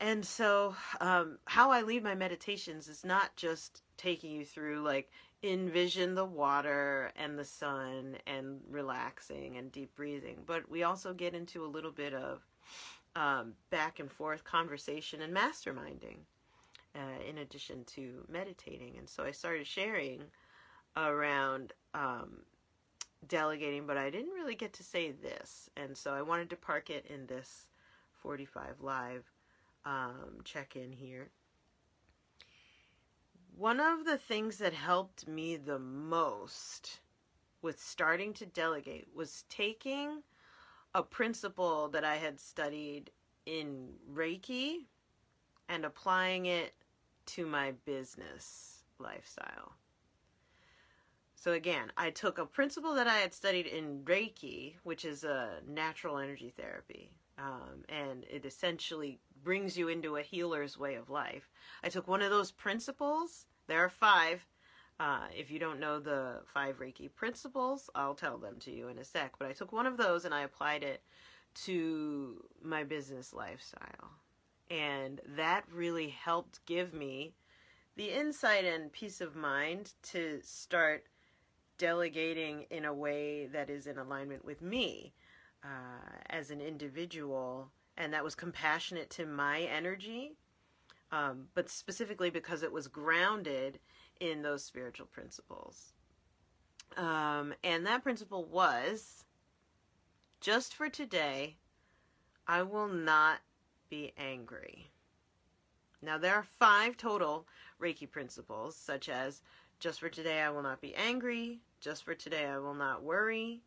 And 0.00 0.24
so, 0.24 0.74
um, 1.00 1.38
how 1.46 1.70
I 1.70 1.82
lead 1.82 2.02
my 2.02 2.14
meditations 2.14 2.88
is 2.88 3.04
not 3.04 3.34
just 3.36 3.82
taking 3.96 4.32
you 4.32 4.44
through 4.44 4.82
like 4.82 5.10
envision 5.42 6.14
the 6.14 6.24
water 6.24 7.10
and 7.16 7.38
the 7.38 7.44
sun 7.44 8.16
and 8.26 8.60
relaxing 8.70 9.56
and 9.56 9.72
deep 9.72 9.94
breathing, 9.94 10.42
but 10.46 10.68
we 10.70 10.82
also 10.82 11.12
get 11.12 11.34
into 11.34 11.64
a 11.64 11.66
little 11.66 11.90
bit 11.90 12.14
of 12.14 12.46
um, 13.16 13.54
back 13.70 13.98
and 13.98 14.10
forth 14.10 14.44
conversation 14.44 15.22
and 15.22 15.34
masterminding 15.34 16.18
uh, 16.94 17.28
in 17.28 17.38
addition 17.38 17.84
to 17.84 18.24
meditating. 18.28 18.94
And 18.98 19.08
so 19.08 19.24
I 19.24 19.32
started 19.32 19.66
sharing 19.66 20.22
around 20.96 21.72
um, 21.94 22.42
delegating, 23.28 23.86
but 23.86 23.96
I 23.96 24.10
didn't 24.10 24.32
really 24.32 24.54
get 24.54 24.72
to 24.74 24.82
say 24.82 25.12
this. 25.12 25.70
And 25.76 25.96
so 25.96 26.12
I 26.14 26.22
wanted 26.22 26.50
to 26.50 26.56
park 26.56 26.90
it 26.90 27.06
in 27.08 27.26
this 27.26 27.66
45 28.22 28.80
Live 28.80 29.31
um, 29.84 30.40
check 30.44 30.76
in 30.76 30.92
here. 30.92 31.30
One 33.56 33.80
of 33.80 34.04
the 34.04 34.16
things 34.16 34.58
that 34.58 34.72
helped 34.72 35.28
me 35.28 35.56
the 35.56 35.78
most 35.78 37.00
with 37.60 37.80
starting 37.80 38.32
to 38.34 38.46
delegate 38.46 39.06
was 39.14 39.44
taking 39.48 40.22
a 40.94 41.02
principle 41.02 41.88
that 41.88 42.04
I 42.04 42.16
had 42.16 42.40
studied 42.40 43.10
in 43.46 43.88
Reiki 44.12 44.86
and 45.68 45.84
applying 45.84 46.46
it 46.46 46.74
to 47.26 47.46
my 47.46 47.72
business 47.84 48.84
lifestyle. 48.98 49.72
So 51.34 51.52
again, 51.52 51.90
I 51.96 52.10
took 52.10 52.38
a 52.38 52.46
principle 52.46 52.94
that 52.94 53.08
I 53.08 53.18
had 53.18 53.34
studied 53.34 53.66
in 53.66 54.02
Reiki, 54.04 54.74
which 54.84 55.04
is 55.04 55.24
a 55.24 55.60
natural 55.66 56.18
energy 56.18 56.52
therapy, 56.56 57.10
um, 57.38 57.84
and 57.88 58.24
it 58.30 58.44
essentially 58.44 59.18
brings 59.42 59.76
you 59.76 59.88
into 59.88 60.16
a 60.16 60.22
healer's 60.22 60.78
way 60.78 60.94
of 60.94 61.10
life. 61.10 61.50
I 61.82 61.88
took 61.88 62.06
one 62.06 62.22
of 62.22 62.30
those 62.30 62.52
principles. 62.52 63.46
There 63.66 63.80
are 63.80 63.88
five. 63.88 64.46
Uh, 65.00 65.26
if 65.36 65.50
you 65.50 65.58
don't 65.58 65.80
know 65.80 65.98
the 65.98 66.40
five 66.52 66.78
Reiki 66.78 67.12
principles, 67.12 67.90
I'll 67.94 68.14
tell 68.14 68.38
them 68.38 68.56
to 68.60 68.70
you 68.70 68.88
in 68.88 68.98
a 68.98 69.04
sec. 69.04 69.32
But 69.38 69.48
I 69.48 69.52
took 69.52 69.72
one 69.72 69.86
of 69.86 69.96
those 69.96 70.24
and 70.24 70.34
I 70.34 70.42
applied 70.42 70.82
it 70.82 71.02
to 71.64 72.44
my 72.62 72.84
business 72.84 73.32
lifestyle. 73.32 74.10
And 74.70 75.20
that 75.36 75.64
really 75.72 76.08
helped 76.08 76.64
give 76.66 76.94
me 76.94 77.34
the 77.96 78.10
insight 78.10 78.64
and 78.64 78.92
peace 78.92 79.20
of 79.20 79.36
mind 79.36 79.92
to 80.02 80.40
start 80.42 81.04
delegating 81.78 82.66
in 82.70 82.84
a 82.84 82.94
way 82.94 83.46
that 83.46 83.68
is 83.68 83.86
in 83.86 83.98
alignment 83.98 84.44
with 84.44 84.62
me 84.62 85.12
uh, 85.64 86.18
as 86.30 86.50
an 86.50 86.60
individual 86.60 87.70
and 87.96 88.12
that 88.12 88.24
was 88.24 88.34
compassionate 88.34 89.10
to 89.10 89.26
my 89.26 89.60
energy, 89.62 90.32
um, 91.10 91.48
but 91.54 91.68
specifically 91.68 92.30
because 92.30 92.62
it 92.62 92.72
was 92.72 92.88
grounded 92.88 93.78
in 94.20 94.42
those 94.42 94.64
spiritual 94.64 95.06
principles. 95.06 95.92
Um, 96.96 97.54
and 97.62 97.86
that 97.86 98.02
principle 98.02 98.44
was 98.44 99.24
just 100.40 100.74
for 100.74 100.88
today, 100.88 101.56
I 102.46 102.62
will 102.62 102.88
not 102.88 103.40
be 103.88 104.12
angry. 104.16 104.90
Now, 106.00 106.18
there 106.18 106.34
are 106.34 106.42
five 106.42 106.96
total 106.96 107.46
Reiki 107.80 108.10
principles, 108.10 108.74
such 108.74 109.08
as 109.08 109.42
just 109.78 110.00
for 110.00 110.08
today, 110.08 110.40
I 110.40 110.50
will 110.50 110.62
not 110.62 110.80
be 110.80 110.94
angry. 110.94 111.60
Just 111.80 112.04
for 112.04 112.14
today, 112.14 112.46
I 112.46 112.58
will 112.58 112.74
not 112.74 113.02
worry. 113.02 113.62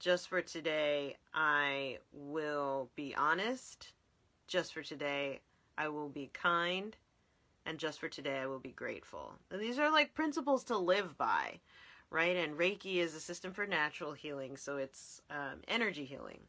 Just 0.00 0.28
for 0.28 0.40
today, 0.40 1.16
I 1.34 1.98
will 2.10 2.88
be 2.96 3.14
honest. 3.14 3.92
Just 4.48 4.72
for 4.72 4.82
today, 4.82 5.40
I 5.76 5.88
will 5.88 6.08
be 6.08 6.30
kind. 6.32 6.96
And 7.66 7.78
just 7.78 8.00
for 8.00 8.08
today, 8.08 8.38
I 8.38 8.46
will 8.46 8.58
be 8.58 8.72
grateful. 8.72 9.34
these 9.50 9.78
are 9.78 9.92
like 9.92 10.14
principles 10.14 10.64
to 10.64 10.78
live 10.78 11.18
by, 11.18 11.60
right? 12.08 12.34
And 12.34 12.56
Reiki 12.56 12.96
is 12.96 13.14
a 13.14 13.20
system 13.20 13.52
for 13.52 13.66
natural 13.66 14.14
healing, 14.14 14.56
so 14.56 14.78
it's 14.78 15.20
um, 15.28 15.60
energy 15.68 16.06
healing, 16.06 16.40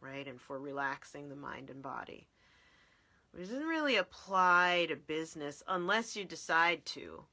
right? 0.00 0.28
And 0.28 0.40
for 0.40 0.60
relaxing 0.60 1.28
the 1.28 1.34
mind 1.34 1.70
and 1.70 1.82
body. 1.82 2.28
It 3.34 3.40
doesn't 3.40 3.66
really 3.66 3.96
apply 3.96 4.86
to 4.90 4.94
business 4.94 5.64
unless 5.66 6.14
you 6.14 6.24
decide 6.24 6.86
to 6.86 7.24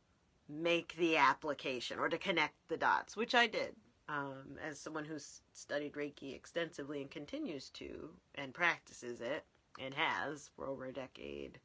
make 0.48 0.96
the 0.98 1.18
application 1.18 2.00
or 2.00 2.10
to 2.10 2.18
connect 2.18 2.56
the 2.70 2.78
dots, 2.78 3.16
which 3.16 3.36
I 3.36 3.46
did. 3.46 3.76
Um, 4.10 4.58
as 4.68 4.80
someone 4.80 5.06
who's 5.06 5.42
studied 5.54 5.94
Reiki 5.94 6.34
extensively 6.36 7.02
and 7.02 7.12
continues 7.12 7.70
to 7.72 8.10
and 8.34 8.56
practices 8.56 9.22
it 9.22 9.46
and 9.80 9.94
has 9.94 10.50
for 10.56 10.66
over 10.66 10.86
a 10.86 10.92
decade 10.92 11.60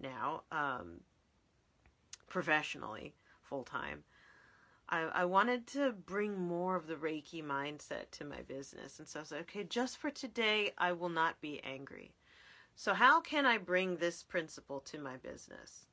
now, 0.00 0.44
um, 0.50 1.00
professionally, 2.30 3.14
full 3.42 3.64
time, 3.64 4.02
I, 4.88 5.02
I 5.02 5.24
wanted 5.26 5.66
to 5.68 5.92
bring 5.92 6.40
more 6.40 6.74
of 6.74 6.86
the 6.86 6.94
Reiki 6.94 7.44
mindset 7.44 8.10
to 8.12 8.24
my 8.24 8.40
business. 8.42 8.98
And 8.98 9.06
so 9.06 9.20
I 9.20 9.22
was 9.22 9.32
like, 9.32 9.40
okay, 9.42 9.64
just 9.64 9.98
for 9.98 10.10
today, 10.10 10.72
I 10.78 10.92
will 10.92 11.10
not 11.10 11.38
be 11.42 11.62
angry. 11.62 12.14
So, 12.76 12.94
how 12.94 13.20
can 13.20 13.44
I 13.44 13.58
bring 13.58 13.96
this 13.96 14.22
principle 14.22 14.80
to 14.80 14.98
my 14.98 15.18
business? 15.18 15.84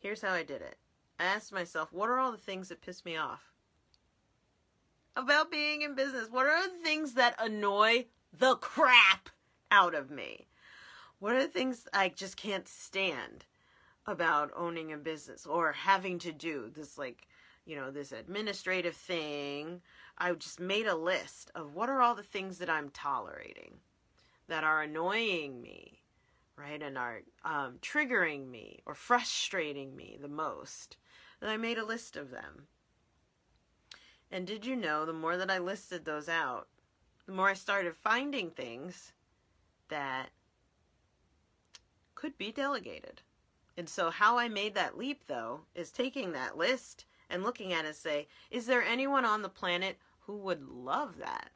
Here's 0.00 0.20
how 0.20 0.32
I 0.32 0.42
did 0.42 0.60
it. 0.60 0.76
I 1.18 1.24
asked 1.24 1.52
myself, 1.52 1.92
what 1.92 2.08
are 2.08 2.18
all 2.18 2.30
the 2.30 2.38
things 2.38 2.68
that 2.68 2.80
piss 2.80 3.04
me 3.04 3.16
off 3.16 3.52
about 5.16 5.50
being 5.50 5.82
in 5.82 5.94
business? 5.94 6.30
What 6.30 6.46
are 6.46 6.68
the 6.68 6.84
things 6.84 7.14
that 7.14 7.34
annoy 7.38 8.06
the 8.32 8.54
crap 8.56 9.28
out 9.70 9.94
of 9.94 10.10
me? 10.10 10.46
What 11.18 11.34
are 11.34 11.42
the 11.42 11.48
things 11.48 11.88
I 11.92 12.10
just 12.10 12.36
can't 12.36 12.68
stand 12.68 13.44
about 14.06 14.52
owning 14.54 14.92
a 14.92 14.96
business 14.96 15.44
or 15.44 15.72
having 15.72 16.20
to 16.20 16.32
do 16.32 16.70
this, 16.72 16.96
like, 16.96 17.26
you 17.64 17.74
know, 17.74 17.90
this 17.90 18.12
administrative 18.12 18.94
thing? 18.94 19.82
I 20.18 20.32
just 20.34 20.60
made 20.60 20.86
a 20.86 20.94
list 20.94 21.50
of 21.56 21.74
what 21.74 21.88
are 21.88 22.00
all 22.00 22.14
the 22.14 22.22
things 22.22 22.58
that 22.58 22.70
I'm 22.70 22.90
tolerating 22.90 23.80
that 24.46 24.62
are 24.62 24.82
annoying 24.82 25.60
me 25.60 25.98
right, 26.58 26.82
and 26.82 26.98
are 26.98 27.22
um, 27.44 27.78
triggering 27.80 28.50
me 28.50 28.80
or 28.84 28.94
frustrating 28.94 29.94
me 29.94 30.18
the 30.20 30.28
most. 30.28 30.96
And 31.40 31.50
I 31.50 31.56
made 31.56 31.78
a 31.78 31.84
list 31.84 32.16
of 32.16 32.30
them. 32.30 32.66
And 34.30 34.46
did 34.46 34.66
you 34.66 34.76
know 34.76 35.06
the 35.06 35.12
more 35.12 35.36
that 35.36 35.50
I 35.50 35.58
listed 35.58 36.04
those 36.04 36.28
out, 36.28 36.68
the 37.26 37.32
more 37.32 37.48
I 37.48 37.54
started 37.54 37.96
finding 37.96 38.50
things 38.50 39.12
that 39.88 40.30
could 42.14 42.36
be 42.36 42.50
delegated. 42.50 43.22
And 43.76 43.88
so, 43.88 44.10
how 44.10 44.38
I 44.38 44.48
made 44.48 44.74
that 44.74 44.98
leap, 44.98 45.22
though, 45.28 45.60
is 45.74 45.92
taking 45.92 46.32
that 46.32 46.56
list 46.56 47.04
and 47.30 47.44
looking 47.44 47.72
at 47.72 47.84
it 47.84 47.88
and 47.88 47.96
say, 47.96 48.26
is 48.50 48.66
there 48.66 48.82
anyone 48.82 49.24
on 49.24 49.42
the 49.42 49.48
planet 49.48 49.98
who 50.26 50.36
would 50.38 50.62
love 50.68 51.18
that? 51.18 51.50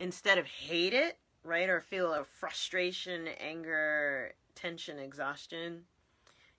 Instead 0.00 0.36
of 0.36 0.46
hate 0.46 0.94
it, 0.94 1.18
right? 1.44 1.68
Or 1.68 1.80
feel 1.80 2.12
a 2.12 2.24
frustration, 2.24 3.28
anger, 3.38 4.32
tension, 4.56 4.98
exhaustion 4.98 5.84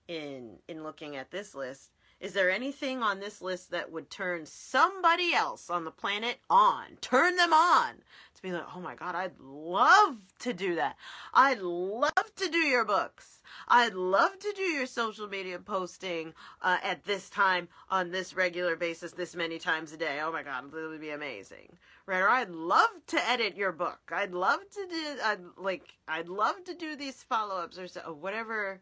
in 0.08 0.58
in 0.66 0.82
looking 0.82 1.16
at 1.16 1.30
this 1.30 1.54
list. 1.54 1.90
Is 2.24 2.32
there 2.32 2.50
anything 2.50 3.02
on 3.02 3.20
this 3.20 3.42
list 3.42 3.70
that 3.72 3.92
would 3.92 4.08
turn 4.08 4.46
somebody 4.46 5.34
else 5.34 5.68
on 5.68 5.84
the 5.84 5.90
planet 5.90 6.38
on? 6.48 6.96
Turn 7.02 7.36
them 7.36 7.52
on 7.52 7.96
to 8.34 8.42
be 8.42 8.50
like, 8.50 8.64
oh 8.74 8.80
my 8.80 8.94
God, 8.94 9.14
I'd 9.14 9.38
love 9.38 10.16
to 10.38 10.54
do 10.54 10.76
that. 10.76 10.96
I'd 11.34 11.60
love 11.60 12.34
to 12.36 12.48
do 12.48 12.56
your 12.56 12.86
books. 12.86 13.42
I'd 13.68 13.92
love 13.92 14.38
to 14.38 14.52
do 14.56 14.62
your 14.62 14.86
social 14.86 15.28
media 15.28 15.58
posting 15.58 16.32
uh, 16.62 16.78
at 16.82 17.04
this 17.04 17.28
time 17.28 17.68
on 17.90 18.10
this 18.10 18.34
regular 18.34 18.74
basis, 18.74 19.12
this 19.12 19.36
many 19.36 19.58
times 19.58 19.92
a 19.92 19.98
day. 19.98 20.20
Oh 20.22 20.32
my 20.32 20.42
God, 20.42 20.64
it 20.74 20.88
would 20.88 21.02
be 21.02 21.10
amazing 21.10 21.76
right? 22.06 22.20
Or 22.20 22.28
I'd 22.28 22.50
love 22.50 22.90
to 23.08 23.28
edit 23.28 23.56
your 23.56 23.72
book. 23.72 23.98
I'd 24.12 24.32
love 24.32 24.60
to 24.60 24.86
do, 24.90 25.16
I'd 25.24 25.40
like, 25.56 25.94
I'd 26.08 26.28
love 26.28 26.56
to 26.64 26.74
do 26.74 26.96
these 26.96 27.22
follow 27.22 27.56
ups 27.56 27.78
or 27.78 27.88
so, 27.88 28.16
whatever, 28.20 28.80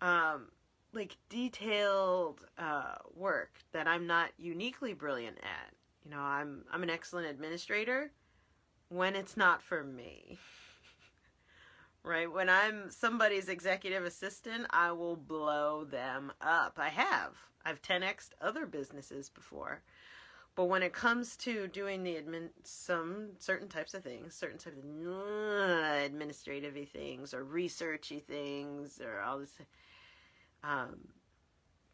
um, 0.00 0.46
like 0.92 1.16
detailed 1.28 2.40
uh, 2.58 2.96
work 3.14 3.58
that 3.72 3.86
I'm 3.86 4.06
not 4.06 4.30
uniquely 4.38 4.92
brilliant 4.92 5.38
at. 5.38 5.74
You 6.04 6.10
know, 6.10 6.20
I'm 6.20 6.64
I'm 6.72 6.82
an 6.82 6.90
excellent 6.90 7.28
administrator 7.28 8.10
when 8.88 9.14
it's 9.14 9.36
not 9.36 9.62
for 9.62 9.84
me. 9.84 10.38
right? 12.02 12.32
When 12.32 12.48
I'm 12.48 12.90
somebody's 12.90 13.48
executive 13.48 14.04
assistant, 14.04 14.66
I 14.70 14.92
will 14.92 15.16
blow 15.16 15.84
them 15.84 16.32
up. 16.40 16.74
I 16.78 16.88
have. 16.88 17.36
I've 17.64 17.82
10x 17.82 18.30
other 18.40 18.66
businesses 18.66 19.28
before. 19.28 19.82
But 20.56 20.64
when 20.64 20.82
it 20.82 20.92
comes 20.92 21.36
to 21.38 21.68
doing 21.68 22.02
the 22.02 22.16
admin, 22.16 22.48
some 22.64 23.30
certain 23.38 23.68
types 23.68 23.94
of 23.94 24.02
things, 24.02 24.34
certain 24.34 24.58
types 24.58 24.76
of 24.78 24.84
uh, 25.06 26.04
administrative 26.04 26.76
things 26.88 27.32
or 27.32 27.44
researchy 27.44 28.22
things 28.22 29.00
or 29.00 29.20
all 29.20 29.38
this, 29.38 29.52
um, 30.64 30.98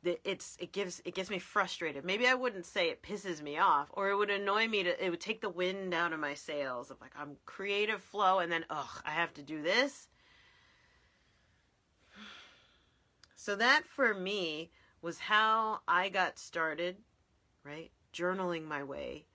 it's 0.04 0.56
it 0.60 0.72
gives 0.72 1.02
it 1.04 1.14
gets 1.14 1.30
me 1.30 1.38
frustrated. 1.38 2.04
Maybe 2.04 2.26
I 2.26 2.34
wouldn't 2.34 2.66
say 2.66 2.90
it 2.90 3.02
pisses 3.02 3.42
me 3.42 3.58
off, 3.58 3.88
or 3.92 4.10
it 4.10 4.16
would 4.16 4.30
annoy 4.30 4.68
me 4.68 4.84
to. 4.84 5.04
It 5.04 5.10
would 5.10 5.20
take 5.20 5.40
the 5.40 5.48
wind 5.48 5.94
out 5.94 6.12
of 6.12 6.20
my 6.20 6.34
sails 6.34 6.90
of 6.90 7.00
like 7.00 7.12
I'm 7.18 7.36
creative 7.44 8.02
flow, 8.02 8.38
and 8.38 8.50
then 8.50 8.64
ugh, 8.70 9.02
I 9.04 9.10
have 9.10 9.34
to 9.34 9.42
do 9.42 9.62
this. 9.62 10.08
So 13.34 13.56
that 13.56 13.84
for 13.86 14.14
me 14.14 14.70
was 15.02 15.18
how 15.18 15.80
I 15.86 16.08
got 16.08 16.38
started, 16.38 16.96
right? 17.64 17.90
journaling 18.16 18.64
my 18.64 18.82
way 18.82 19.26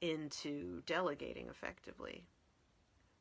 into 0.00 0.82
delegating 0.84 1.48
effectively 1.48 2.26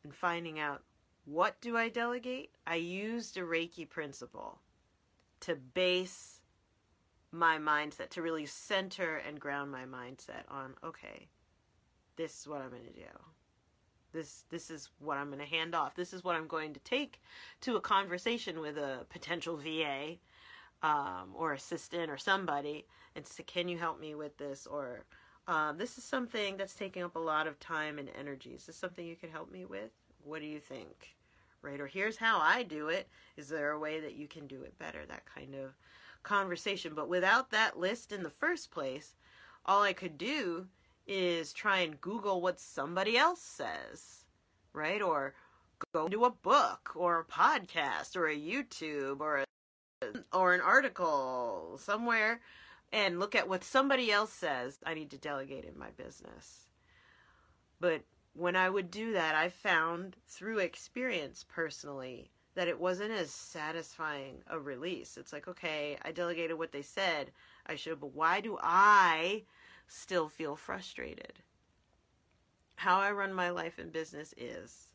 and 0.04 0.14
finding 0.14 0.60
out 0.60 0.82
what 1.26 1.60
do 1.62 1.78
I 1.78 1.90
delegate? 1.90 2.52
I 2.68 2.76
used 2.76 3.38
a 3.38 3.42
Reiki 3.42 3.90
principle 3.90 4.60
to 5.46 5.56
base 5.56 6.42
my 7.32 7.60
mindset, 7.60 8.10
to 8.10 8.22
really 8.24 8.48
center 8.48 9.18
and 9.18 9.40
ground 9.40 9.72
my 9.72 9.84
mindset 9.84 10.44
on, 10.50 10.74
okay, 10.84 11.28
this 12.16 12.40
is 12.40 12.48
what 12.48 12.62
I'm 12.62 12.72
going 12.72 12.84
to 12.84 12.94
do. 12.94 13.20
This, 14.12 14.46
this 14.50 14.72
is 14.72 14.90
what 15.00 15.18
I'm 15.18 15.28
going 15.28 15.40
to 15.40 15.46
hand 15.46 15.76
off. 15.76 15.94
This 15.94 16.14
is 16.14 16.24
what 16.24 16.36
I'm 16.36 16.48
going 16.48 16.74
to 16.74 16.80
take 16.80 17.22
to 17.62 17.76
a 17.76 17.82
conversation 17.82 18.60
with 18.60 18.78
a 18.78 19.06
potential 19.10 19.56
VA 19.58 20.16
um, 20.82 21.30
or 21.36 21.54
assistant 21.54 22.10
or 22.10 22.18
somebody 22.18 22.88
and 23.16 23.28
say, 23.28 23.44
can 23.44 23.68
you 23.68 23.78
help 23.78 24.00
me 24.00 24.16
with 24.16 24.36
this? 24.38 24.66
Or 24.66 25.06
um, 25.48 25.78
this 25.78 26.00
is 26.00 26.04
something 26.04 26.58
that's 26.58 26.74
taking 26.74 27.04
up 27.04 27.16
a 27.16 27.20
lot 27.20 27.46
of 27.46 27.60
time 27.60 28.00
and 28.00 28.10
energy. 28.18 28.52
Is 28.52 28.66
this 28.66 28.78
something 28.78 29.06
you 29.06 29.16
could 29.16 29.30
help 29.30 29.52
me 29.52 29.66
with? 29.66 29.92
What 30.24 30.40
do 30.40 30.48
you 30.48 30.60
think? 30.60 31.15
Right? 31.66 31.82
Or 31.82 31.88
here's 31.88 32.16
how 32.18 32.40
I 32.40 32.62
do 32.62 32.90
it. 32.90 33.10
Is 33.38 33.50
there 33.50 33.72
a 33.72 33.80
way 33.80 34.00
that 34.00 34.14
you 34.14 34.28
can 34.28 34.46
do 34.46 34.62
it 34.62 34.78
better? 34.78 35.04
That 35.08 35.26
kind 35.26 35.56
of 35.56 35.72
conversation. 36.22 36.94
But 36.94 37.10
without 37.10 37.50
that 37.52 37.80
list 37.80 38.12
in 38.12 38.22
the 38.22 38.30
first 38.30 38.70
place, 38.70 39.16
all 39.66 39.82
I 39.82 39.94
could 39.94 40.18
do 40.18 40.68
is 41.08 41.54
try 41.54 41.80
and 41.80 42.00
Google 42.00 42.40
what 42.42 42.60
somebody 42.60 43.18
else 43.18 43.42
says, 43.42 44.26
right? 44.74 45.02
Or 45.02 45.34
go 45.94 46.08
to 46.08 46.26
a 46.26 46.32
book 46.32 46.92
or 46.96 47.22
a 47.22 47.26
podcast 47.26 48.16
or 48.16 48.28
a 48.28 48.38
YouTube 48.38 49.20
or 49.20 49.38
a 49.40 49.46
or 50.32 50.54
an 50.54 50.62
article 50.62 51.80
somewhere 51.82 52.42
and 52.92 53.20
look 53.20 53.34
at 53.34 53.50
what 53.50 53.64
somebody 53.64 54.12
else 54.12 54.32
says 54.32 54.78
I 54.86 54.94
need 54.94 55.10
to 55.12 55.18
delegate 55.18 55.66
in 55.66 55.80
my 55.80 55.90
business. 55.98 56.68
But 57.80 58.02
when 58.36 58.58
I 58.58 58.70
would 58.70 58.92
do 58.92 59.14
that, 59.14 59.34
I 59.34 59.48
found 59.48 60.18
through 60.28 60.60
experience 60.60 61.46
personally 61.48 62.32
that 62.54 62.68
it 62.68 62.80
wasn't 62.80 63.12
as 63.12 63.32
satisfying 63.32 64.44
a 64.48 64.60
release. 64.60 65.18
It's 65.18 65.32
like, 65.32 65.48
okay, 65.48 65.98
I 66.04 66.12
delegated 66.12 66.58
what 66.58 66.74
they 66.74 66.82
said 66.82 67.32
I 67.66 67.76
should, 67.76 68.00
but 68.02 68.14
why 68.14 68.42
do 68.42 68.58
I 68.62 69.44
still 69.88 70.28
feel 70.28 70.58
frustrated? 70.58 71.40
How 72.76 73.00
I 73.00 73.12
run 73.12 73.34
my 73.34 73.50
life 73.50 73.78
and 73.78 73.92
business 73.92 74.34
is, 74.38 74.90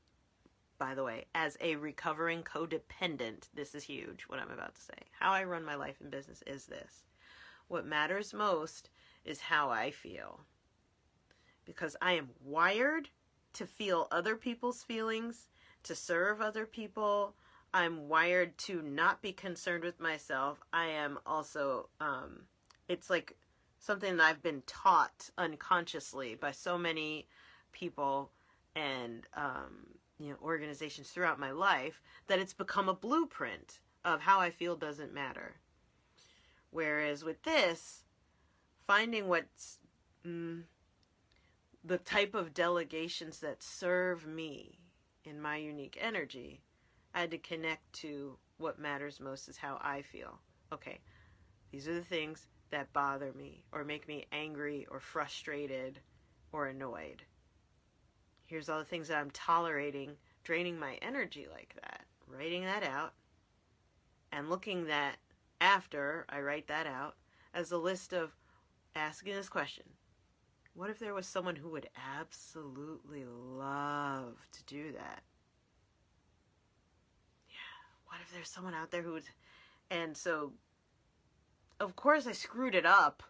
by 0.78 0.94
the 0.94 1.04
way, 1.04 1.24
as 1.34 1.56
a 1.62 1.76
recovering 1.76 2.42
codependent, 2.42 3.48
this 3.54 3.74
is 3.74 3.84
huge 3.84 4.24
what 4.24 4.38
I'm 4.38 4.50
about 4.50 4.74
to 4.74 4.82
say. 4.82 5.08
How 5.18 5.32
I 5.32 5.44
run 5.44 5.64
my 5.64 5.76
life 5.76 5.96
and 6.00 6.10
business 6.10 6.42
is 6.46 6.66
this 6.66 7.04
what 7.68 7.86
matters 7.86 8.34
most 8.34 8.90
is 9.24 9.40
how 9.40 9.70
I 9.70 9.92
feel. 9.92 10.40
Because 11.64 11.96
I 12.02 12.14
am 12.14 12.30
wired 12.44 13.08
to 13.54 13.66
feel 13.66 14.08
other 14.10 14.36
people's 14.36 14.82
feelings, 14.82 15.48
to 15.82 15.94
serve 15.94 16.40
other 16.40 16.66
people. 16.66 17.34
I'm 17.72 18.08
wired 18.08 18.56
to 18.58 18.82
not 18.82 19.22
be 19.22 19.32
concerned 19.32 19.84
with 19.84 20.00
myself. 20.00 20.60
I 20.72 20.86
am 20.86 21.18
also, 21.24 21.88
um, 22.00 22.42
it's 22.88 23.08
like 23.10 23.36
something 23.78 24.16
that 24.16 24.24
I've 24.24 24.42
been 24.42 24.62
taught 24.66 25.30
unconsciously 25.38 26.34
by 26.34 26.50
so 26.50 26.76
many 26.76 27.26
people 27.72 28.30
and, 28.76 29.26
um, 29.34 29.86
you 30.18 30.30
know, 30.30 30.36
organizations 30.42 31.10
throughout 31.10 31.38
my 31.38 31.50
life 31.50 32.02
that 32.26 32.38
it's 32.38 32.52
become 32.52 32.88
a 32.88 32.94
blueprint 32.94 33.80
of 34.04 34.20
how 34.20 34.40
I 34.40 34.50
feel 34.50 34.76
doesn't 34.76 35.14
matter. 35.14 35.56
Whereas 36.70 37.24
with 37.24 37.42
this, 37.42 38.04
finding 38.86 39.28
what's 39.28 39.78
mm, 40.26 40.62
the 41.84 41.98
type 41.98 42.34
of 42.34 42.54
delegations 42.54 43.40
that 43.40 43.62
serve 43.62 44.26
me 44.26 44.78
in 45.24 45.40
my 45.40 45.56
unique 45.56 45.98
energy, 46.00 46.60
I 47.14 47.20
had 47.20 47.30
to 47.30 47.38
connect 47.38 47.92
to 47.94 48.36
what 48.58 48.78
matters 48.78 49.20
most 49.20 49.48
is 49.48 49.56
how 49.56 49.78
I 49.80 50.02
feel. 50.02 50.38
Okay, 50.72 50.98
these 51.72 51.88
are 51.88 51.94
the 51.94 52.04
things 52.04 52.46
that 52.70 52.92
bother 52.92 53.32
me 53.32 53.64
or 53.72 53.84
make 53.84 54.06
me 54.06 54.26
angry 54.30 54.86
or 54.90 55.00
frustrated 55.00 55.98
or 56.52 56.66
annoyed. 56.66 57.22
Here's 58.46 58.68
all 58.68 58.78
the 58.78 58.84
things 58.84 59.08
that 59.08 59.18
I'm 59.18 59.30
tolerating, 59.30 60.16
draining 60.44 60.78
my 60.78 60.98
energy 61.02 61.46
like 61.50 61.74
that. 61.82 62.04
Writing 62.26 62.64
that 62.64 62.84
out 62.84 63.14
and 64.32 64.50
looking 64.50 64.86
that 64.86 65.16
after 65.60 66.26
I 66.28 66.40
write 66.40 66.68
that 66.68 66.86
out 66.86 67.16
as 67.54 67.72
a 67.72 67.78
list 67.78 68.12
of 68.12 68.36
asking 68.94 69.34
this 69.34 69.48
question 69.48 69.84
What 70.74 70.90
if 70.90 70.98
there 70.98 71.14
was 71.14 71.26
someone 71.26 71.56
who 71.56 71.70
would 71.70 71.88
absolutely 72.18 73.24
love 73.24 74.36
to 74.52 74.64
do 74.64 74.92
that? 74.92 75.22
Yeah, 77.48 78.06
what 78.06 78.18
if 78.22 78.32
there's 78.32 78.48
someone 78.48 78.74
out 78.74 78.90
there 78.90 79.02
who 79.02 79.12
would. 79.12 79.24
And 79.90 80.16
so, 80.16 80.52
of 81.80 81.96
course, 81.96 82.26
I 82.26 82.32
screwed 82.32 82.74
it 82.74 82.86
up 82.86 83.22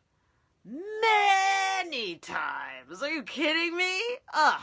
many 0.65 2.17
times. 2.17 3.03
Are 3.03 3.11
you 3.11 3.23
kidding 3.23 3.77
me? 3.77 4.01
Ugh. 4.35 4.61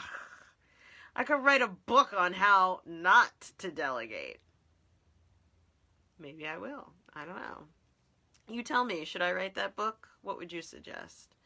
I 1.15 1.23
could 1.23 1.43
write 1.43 1.63
a 1.63 1.67
book 1.67 2.13
on 2.15 2.33
how 2.33 2.81
not 2.85 3.51
to 3.57 3.71
delegate. 3.71 4.39
Maybe 6.19 6.47
I 6.47 6.57
will. 6.57 6.91
I 7.15 7.25
don't 7.25 7.35
know. 7.35 7.63
You 8.47 8.61
tell 8.61 8.85
me, 8.85 9.03
should 9.03 9.23
I 9.23 9.33
write 9.33 9.55
that 9.55 9.75
book? 9.75 10.07
What 10.21 10.37
would 10.37 10.53
you 10.53 10.61
suggest? 10.61 11.36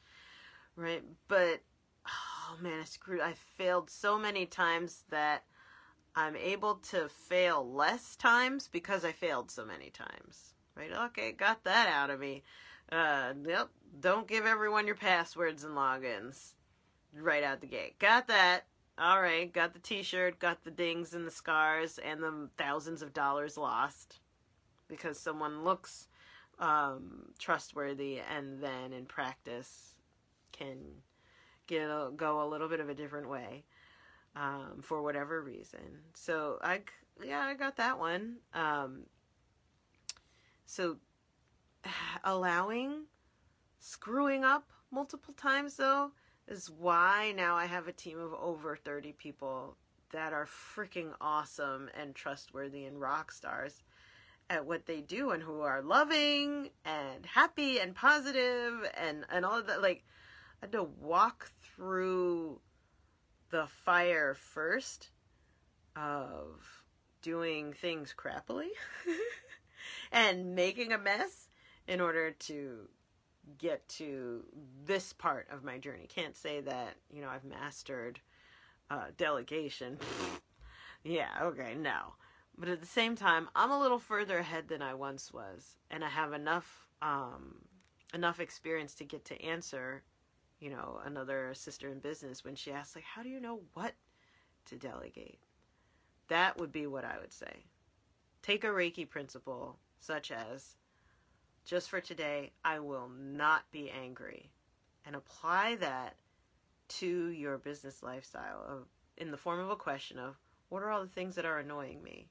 Right? 0.82 1.04
But 1.28 1.62
oh 2.08 2.58
man, 2.60 2.80
I 2.82 2.86
screwed 2.86 3.22
I 3.22 3.34
failed 3.56 3.92
so 3.92 4.18
many 4.18 4.48
times 4.48 5.04
that 5.12 5.44
I'm 6.16 6.36
able 6.36 6.76
to 6.90 7.08
fail 7.08 7.72
less 7.72 8.16
times 8.16 8.68
because 8.68 9.06
I 9.06 9.12
failed 9.12 9.52
so 9.52 9.64
many 9.64 9.92
times. 9.92 10.56
Right? 10.76 10.92
Okay, 10.92 11.34
got 11.34 11.64
that 11.66 11.88
out 11.88 12.10
of 12.10 12.20
me. 12.20 12.42
Uh, 12.92 13.34
yep, 13.48 13.70
don't 14.00 14.28
give 14.28 14.48
everyone 14.48 14.88
your 14.88 14.96
passwords 14.96 15.64
and 15.64 15.78
logins 15.78 16.54
right 17.14 17.44
out 17.44 17.62
the 17.62 17.68
gate. 17.68 18.00
Got 18.00 18.28
that. 18.30 18.66
All 18.98 19.22
right, 19.22 19.52
got 19.54 19.74
the 19.74 19.80
t-shirt, 19.80 20.40
got 20.40 20.64
the 20.64 20.72
dings 20.72 21.14
and 21.14 21.28
the 21.28 21.32
scars 21.32 22.00
and 22.00 22.22
the 22.22 22.50
thousands 22.58 23.04
of 23.04 23.14
dollars 23.14 23.56
lost 23.56 24.20
because 24.88 25.20
someone 25.20 25.64
looks 25.64 26.08
um, 26.60 27.28
trustworthy 27.38 28.20
and 28.20 28.62
then 28.62 28.94
in 28.94 29.06
practice 29.06 29.96
can 30.52 30.78
get 31.68 31.84
a, 31.84 32.10
go 32.16 32.44
a 32.44 32.48
little 32.48 32.68
bit 32.68 32.80
of 32.80 32.90
a 32.90 32.94
different 32.94 33.30
way 33.30 33.64
um, 34.36 34.80
for 34.82 35.02
whatever 35.02 35.42
reason. 35.42 35.80
So 36.14 36.58
I 36.62 36.82
yeah 37.24 37.42
I 37.42 37.54
got 37.54 37.78
that 37.78 38.00
one. 38.00 38.38
Um, 38.54 39.04
so 40.66 40.98
allowing 42.24 43.06
screwing 43.80 44.44
up 44.44 44.70
multiple 44.92 45.34
times 45.34 45.76
though 45.76 46.12
is 46.48 46.70
why 46.70 47.34
now 47.36 47.56
I 47.56 47.66
have 47.66 47.88
a 47.88 47.94
team 47.94 48.20
of 48.20 48.34
over 48.34 48.76
30 48.76 49.14
people 49.14 49.78
that 50.12 50.34
are 50.34 50.46
freaking 50.46 51.14
awesome 51.22 51.90
and 52.00 52.14
trustworthy 52.14 52.86
and 52.86 53.00
rock 53.00 53.32
stars 53.32 53.82
at 54.50 54.66
what 54.66 54.86
they 54.86 55.00
do 55.00 55.32
and 55.32 55.42
who 55.42 55.62
are 55.62 55.82
loving 55.82 56.70
and 56.84 57.26
happy 57.26 57.80
and 57.80 57.96
positive 57.96 58.74
and 58.98 59.26
and 59.32 59.46
all 59.46 59.58
of 59.58 59.68
that 59.68 59.82
like 59.82 60.04
I 60.62 60.66
had 60.66 60.72
to 60.74 60.84
walk 60.84 61.52
through 61.76 62.60
the 63.50 63.68
fire 63.84 64.36
first 64.36 65.10
of 65.96 66.84
doing 67.22 67.74
things 67.74 68.14
crappily 68.16 68.70
and 70.12 70.56
making 70.56 70.94
a 70.94 70.98
mess 70.98 71.50
in 71.88 72.00
order 72.00 72.32
to 72.32 72.88
get 73.58 73.88
to 73.90 74.44
this 74.86 75.14
part 75.14 75.48
of 75.52 75.64
my 75.64 75.78
journey. 75.78 76.08
Can't 76.08 76.36
say 76.36 76.62
that, 76.62 76.96
you 77.12 77.22
know, 77.22 77.30
I've 77.30 77.44
mastered 77.44 78.20
uh, 78.90 79.06
delegation. 79.18 79.98
yeah, 81.04 81.30
okay, 81.42 81.74
no. 81.76 82.14
But 82.58 82.70
at 82.70 82.82
the 82.82 82.88
same 82.88 83.16
time, 83.16 83.50
I'm 83.56 83.72
a 83.72 83.80
little 83.80 84.00
further 84.00 84.38
ahead 84.38 84.68
than 84.68 84.82
I 84.82 84.94
once 84.94 85.34
was, 85.34 85.78
and 85.90 86.04
I 86.04 86.10
have 86.10 86.34
enough 86.34 86.88
um, 87.02 87.56
enough 88.14 88.40
experience 88.40 88.94
to 88.96 89.04
get 89.04 89.26
to 89.26 89.42
answer, 89.42 90.04
you 90.62 90.70
know, 90.70 91.02
another 91.04 91.54
sister 91.54 91.90
in 91.90 92.00
business 92.00 92.46
when 92.46 92.56
she 92.56 92.72
asks 92.72 92.96
like, 92.96 93.04
"How 93.04 93.24
do 93.24 93.30
you 93.30 93.42
know 93.42 93.62
what 93.74 93.96
to 94.68 94.78
delegate?" 94.78 95.42
That 96.30 96.58
would 96.58 96.72
be 96.72 96.88
what 96.88 97.04
I 97.04 97.20
would 97.20 97.34
say. 97.34 97.66
Take 98.42 98.64
a 98.64 98.68
Reiki 98.68 99.10
principle 99.10 99.78
such 100.00 100.32
as 100.32 100.78
just 101.66 101.90
for 101.90 102.00
today, 102.00 102.54
I 102.64 102.80
will 102.80 103.10
not 103.10 103.70
be 103.72 103.92
angry 103.92 104.52
and 105.06 105.16
apply 105.16 105.76
that 105.76 106.16
to 107.00 107.28
your 107.28 107.58
business 107.58 108.02
lifestyle 108.02 108.64
of 108.68 108.88
in 109.18 109.32
the 109.32 109.38
form 109.38 109.60
of 109.60 109.70
a 109.70 109.76
question 109.76 110.18
of 110.18 110.38
what 110.70 110.82
are 110.82 110.90
all 110.90 111.02
the 111.02 111.10
things 111.10 111.36
that 111.36 111.46
are 111.46 111.60
annoying 111.60 112.02
me? 112.02 112.30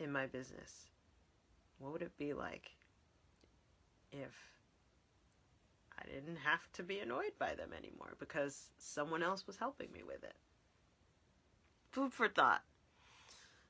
in 0.00 0.10
my 0.10 0.26
business, 0.26 0.88
what 1.78 1.92
would 1.92 2.02
it 2.02 2.16
be 2.16 2.32
like 2.32 2.70
if 4.12 4.34
I 6.00 6.06
didn't 6.06 6.36
have 6.36 6.70
to 6.74 6.82
be 6.82 7.00
annoyed 7.00 7.32
by 7.38 7.54
them 7.54 7.70
anymore 7.76 8.14
because 8.18 8.70
someone 8.78 9.22
else 9.22 9.46
was 9.46 9.56
helping 9.56 9.92
me 9.92 10.02
with 10.06 10.22
it? 10.24 10.34
Food 11.90 12.12
for 12.12 12.28
thought. 12.28 12.62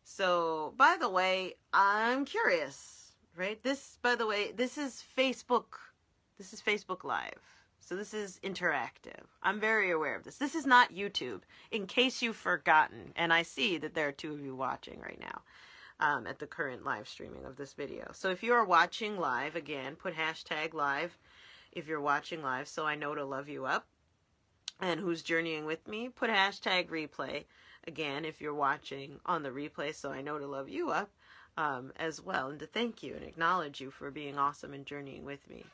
So, 0.04 0.74
by 0.76 0.96
the 0.98 1.08
way, 1.08 1.54
I'm 1.72 2.24
curious, 2.24 3.12
right? 3.36 3.62
This, 3.62 3.98
by 4.02 4.14
the 4.14 4.26
way, 4.26 4.52
this 4.52 4.78
is 4.78 5.04
Facebook. 5.16 5.78
This 6.38 6.52
is 6.52 6.60
Facebook 6.60 7.04
Live. 7.04 7.40
So 7.80 7.96
this 7.96 8.14
is 8.14 8.38
interactive. 8.44 9.24
I'm 9.42 9.58
very 9.58 9.90
aware 9.90 10.14
of 10.14 10.22
this. 10.22 10.36
This 10.36 10.54
is 10.54 10.64
not 10.64 10.94
YouTube, 10.94 11.40
in 11.72 11.86
case 11.86 12.22
you've 12.22 12.36
forgotten. 12.36 13.12
And 13.16 13.32
I 13.32 13.42
see 13.42 13.78
that 13.78 13.94
there 13.94 14.06
are 14.06 14.12
two 14.12 14.32
of 14.32 14.40
you 14.40 14.54
watching 14.54 15.00
right 15.00 15.18
now 15.20 15.42
um, 15.98 16.26
at 16.26 16.38
the 16.38 16.46
current 16.46 16.84
live 16.84 17.08
streaming 17.08 17.44
of 17.44 17.56
this 17.56 17.72
video. 17.72 18.10
So 18.12 18.30
if 18.30 18.42
you 18.42 18.52
are 18.52 18.64
watching 18.64 19.18
live, 19.18 19.56
again, 19.56 19.96
put 19.96 20.14
hashtag 20.14 20.72
live 20.72 21.18
if 21.72 21.87
you're 21.87 22.00
watching 22.00 22.42
live 22.42 22.68
so 22.68 22.87
I 22.87 22.94
know 22.94 23.14
to 23.14 23.24
love 23.24 23.48
you 23.48 23.66
up. 23.66 23.87
And 24.80 25.00
who's 25.00 25.22
journeying 25.22 25.66
with 25.66 25.87
me, 25.87 26.09
put 26.09 26.30
hashtag 26.30 26.88
replay 26.88 27.44
again 27.87 28.24
if 28.24 28.40
you're 28.40 28.54
watching 28.54 29.20
on 29.26 29.42
the 29.42 29.50
replay 29.50 29.94
so 29.94 30.11
I 30.11 30.22
know 30.22 30.38
to 30.38 30.46
love 30.46 30.68
you 30.68 30.90
up 30.90 31.11
um, 31.56 31.92
as 31.96 32.20
well 32.22 32.48
and 32.48 32.59
to 32.61 32.66
thank 32.66 33.02
you 33.02 33.14
and 33.14 33.24
acknowledge 33.24 33.80
you 33.80 33.90
for 33.90 34.11
being 34.11 34.38
awesome 34.38 34.72
and 34.72 34.87
journeying 34.87 35.24
with 35.24 35.48
me. 35.48 35.64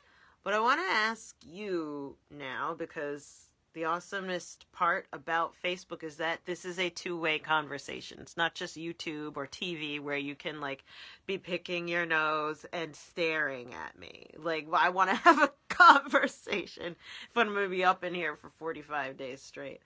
But 0.43 0.53
I 0.53 0.59
want 0.59 0.79
to 0.79 0.93
ask 0.93 1.35
you 1.45 2.17
now 2.29 2.75
because 2.77 3.46
The 3.77 3.83
awesomest 3.83 4.65
part 4.71 5.05
about 5.13 5.53
Facebook 5.63 6.01
is 6.01 6.17
that 6.17 6.39
this 6.45 6.65
is 6.65 6.79
a 6.79 6.89
two 6.89 7.15
way 7.15 7.37
conversation. 7.37 8.17
It's 8.19 8.35
not 8.35 8.55
just 8.55 8.75
YouTube 8.75 9.37
or 9.37 9.45
TV 9.45 9.99
where 9.99 10.17
you 10.17 10.33
can 10.33 10.59
like 10.59 10.83
be 11.27 11.37
picking 11.37 11.87
your 11.87 12.03
nose 12.03 12.65
and 12.73 12.95
staring 12.95 13.75
at 13.75 13.95
me. 13.95 14.31
Like, 14.35 14.65
I 14.73 14.89
want 14.89 15.11
to 15.11 15.15
have 15.23 15.43
a 15.43 15.51
conversation 15.69 16.95
if 17.29 17.37
I'm 17.37 17.49
going 17.49 17.65
to 17.65 17.69
be 17.69 17.83
up 17.83 18.03
in 18.03 18.15
here 18.15 18.35
for 18.35 18.49
45 18.49 19.15
days 19.15 19.43
straight 19.43 19.81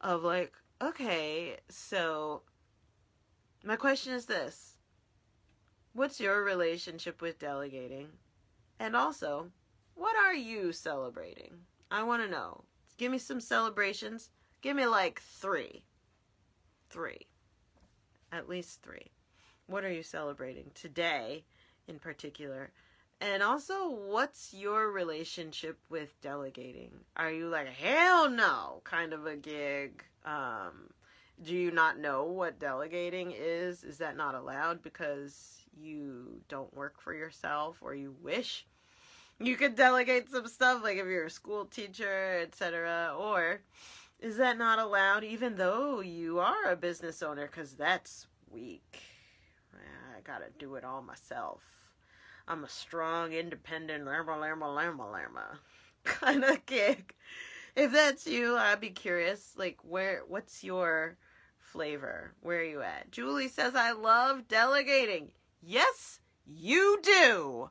of 0.00 0.24
like, 0.24 0.52
okay, 0.82 1.58
so 1.68 2.42
my 3.62 3.76
question 3.76 4.14
is 4.14 4.26
this 4.26 4.78
What's 5.92 6.18
your 6.18 6.42
relationship 6.42 7.22
with 7.22 7.38
delegating? 7.38 8.08
And 8.80 8.96
also, 8.96 9.52
what 9.94 10.16
are 10.16 10.34
you 10.34 10.72
celebrating? 10.72 11.54
I 11.88 12.02
want 12.02 12.24
to 12.24 12.28
know. 12.28 12.64
Give 12.98 13.12
me 13.12 13.18
some 13.18 13.40
celebrations. 13.40 14.30
Give 14.60 14.76
me 14.76 14.86
like 14.86 15.20
three. 15.20 15.84
Three. 16.90 17.26
At 18.32 18.48
least 18.48 18.82
three. 18.82 19.12
What 19.66 19.84
are 19.84 19.92
you 19.92 20.02
celebrating 20.02 20.70
today 20.74 21.44
in 21.86 21.98
particular? 22.00 22.72
And 23.20 23.42
also, 23.42 23.90
what's 23.90 24.52
your 24.52 24.90
relationship 24.90 25.78
with 25.88 26.20
delegating? 26.20 26.90
Are 27.16 27.30
you 27.30 27.48
like, 27.48 27.68
hell 27.68 28.28
no, 28.28 28.80
kind 28.84 29.12
of 29.12 29.26
a 29.26 29.36
gig? 29.36 30.04
Um, 30.24 30.90
do 31.42 31.54
you 31.54 31.70
not 31.70 31.98
know 31.98 32.24
what 32.24 32.58
delegating 32.58 33.32
is? 33.32 33.84
Is 33.84 33.98
that 33.98 34.16
not 34.16 34.34
allowed 34.34 34.82
because 34.82 35.62
you 35.80 36.40
don't 36.48 36.74
work 36.74 37.00
for 37.00 37.14
yourself 37.14 37.78
or 37.80 37.94
you 37.94 38.14
wish 38.22 38.66
you 39.40 39.56
could 39.56 39.76
delegate 39.76 40.30
some 40.30 40.48
stuff 40.48 40.82
like 40.82 40.98
if 40.98 41.06
you're 41.06 41.26
a 41.26 41.30
school 41.30 41.64
teacher, 41.64 42.40
etc. 42.42 43.14
Or 43.18 43.60
is 44.20 44.36
that 44.38 44.58
not 44.58 44.78
allowed 44.78 45.24
even 45.24 45.56
though 45.56 46.00
you 46.00 46.40
are 46.40 46.70
a 46.70 46.76
business 46.76 47.22
owner 47.22 47.46
cuz 47.46 47.74
that's 47.74 48.26
weak. 48.50 49.02
I 50.16 50.20
got 50.22 50.38
to 50.38 50.50
do 50.58 50.74
it 50.74 50.84
all 50.84 51.02
myself. 51.02 51.62
I'm 52.48 52.64
a 52.64 52.68
strong, 52.68 53.32
independent, 53.32 54.04
llama, 54.04 54.38
llama, 54.38 54.72
llama, 54.72 55.10
llama 55.10 55.60
kind 56.04 56.42
of 56.44 56.64
gig. 56.66 57.14
If 57.76 57.92
that's 57.92 58.26
you, 58.26 58.56
I'd 58.56 58.80
be 58.80 58.90
curious. 58.90 59.52
Like, 59.56 59.78
where? 59.82 60.22
What's 60.26 60.64
your 60.64 61.16
flavor? 61.58 62.32
Where 62.40 62.58
are 62.58 62.64
you 62.64 62.82
at? 62.82 63.12
Julie 63.12 63.48
says, 63.48 63.76
I 63.76 63.92
love 63.92 64.48
delegating. 64.48 65.28
Yes, 65.62 66.18
you 66.46 66.98
do. 67.02 67.70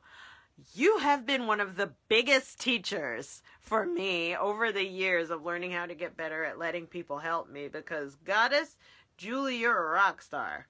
You 0.74 0.98
have 0.98 1.24
been 1.24 1.46
one 1.46 1.60
of 1.60 1.76
the 1.76 1.92
biggest 2.08 2.60
teachers 2.60 3.42
for 3.60 3.86
me 3.86 4.36
over 4.36 4.72
the 4.72 4.84
years 4.84 5.30
of 5.30 5.44
learning 5.44 5.70
how 5.70 5.86
to 5.86 5.94
get 5.94 6.16
better 6.16 6.44
at 6.44 6.58
letting 6.58 6.86
people 6.86 7.18
help 7.18 7.48
me 7.48 7.68
because, 7.68 8.16
Goddess, 8.16 8.76
Julie, 9.16 9.58
you're 9.58 9.76
a 9.76 9.92
rock 9.92 10.20
star. 10.20 10.66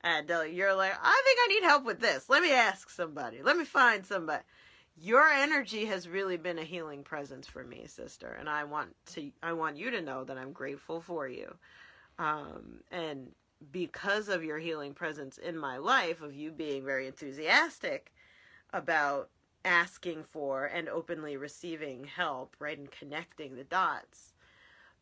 And 0.00 0.28
uh, 0.30 0.42
you're 0.42 0.74
like, 0.74 0.92
I 1.00 1.22
think 1.24 1.38
I 1.40 1.46
need 1.48 1.62
help 1.62 1.84
with 1.84 2.00
this. 2.00 2.28
Let 2.28 2.42
me 2.42 2.52
ask 2.52 2.90
somebody. 2.90 3.42
Let 3.42 3.56
me 3.56 3.64
find 3.64 4.04
somebody. 4.04 4.42
Your 5.00 5.26
energy 5.28 5.84
has 5.84 6.08
really 6.08 6.36
been 6.36 6.58
a 6.58 6.64
healing 6.64 7.04
presence 7.04 7.46
for 7.46 7.62
me, 7.62 7.86
sister, 7.86 8.36
and 8.38 8.48
I 8.48 8.64
want 8.64 8.94
to 9.14 9.30
I 9.42 9.52
want 9.54 9.78
you 9.78 9.90
to 9.92 10.02
know 10.02 10.24
that 10.24 10.36
I'm 10.36 10.52
grateful 10.52 11.00
for 11.00 11.26
you. 11.26 11.54
Um, 12.18 12.80
and 12.90 13.30
because 13.70 14.28
of 14.28 14.44
your 14.44 14.58
healing 14.58 14.92
presence 14.92 15.38
in 15.38 15.56
my 15.56 15.78
life, 15.78 16.20
of 16.20 16.34
you 16.34 16.50
being 16.50 16.84
very 16.84 17.06
enthusiastic 17.06 18.12
about 18.72 19.30
asking 19.64 20.24
for 20.24 20.64
and 20.66 20.88
openly 20.88 21.36
receiving 21.36 22.04
help, 22.04 22.56
right, 22.58 22.78
and 22.78 22.90
connecting 22.90 23.56
the 23.56 23.64
dots, 23.64 24.32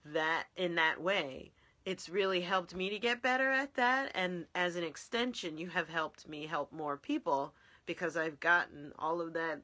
that 0.05 0.47
in 0.57 0.75
that 0.75 1.01
way, 1.01 1.51
it's 1.85 2.09
really 2.09 2.41
helped 2.41 2.75
me 2.75 2.91
to 2.91 2.99
get 2.99 3.23
better 3.23 3.51
at 3.51 3.75
that. 3.75 4.11
And 4.15 4.47
as 4.55 4.77
an 4.77 4.85
extension, 4.85 5.59
you 5.59 5.69
have 5.69 5.89
helped 5.89 6.29
me 6.29 6.47
help 6.47 6.73
more 6.73 6.97
people 6.97 7.55
because 7.87 8.17
I've 8.17 8.41
gotten 8.41 8.93
all 8.99 9.21
of 9.21 9.33
that 9.33 9.61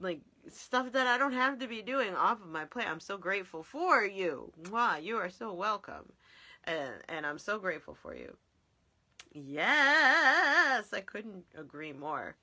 like 0.00 0.20
stuff 0.48 0.92
that 0.92 1.06
I 1.06 1.16
don't 1.16 1.32
have 1.32 1.58
to 1.60 1.68
be 1.68 1.82
doing 1.82 2.14
off 2.14 2.40
of 2.40 2.48
my 2.48 2.64
plate. 2.64 2.90
I'm 2.90 3.00
so 3.00 3.16
grateful 3.16 3.62
for 3.62 4.04
you. 4.04 4.52
Wow, 4.70 4.96
you 4.96 5.16
are 5.16 5.30
so 5.30 5.52
welcome 5.52 6.12
and 6.64 6.94
and 7.08 7.26
I'm 7.26 7.38
so 7.38 7.58
grateful 7.58 7.94
for 7.94 8.14
you. 8.14 8.36
Yes, 9.32 10.92
I 10.92 11.00
couldn't 11.00 11.44
agree 11.56 11.92
more. 11.92 12.36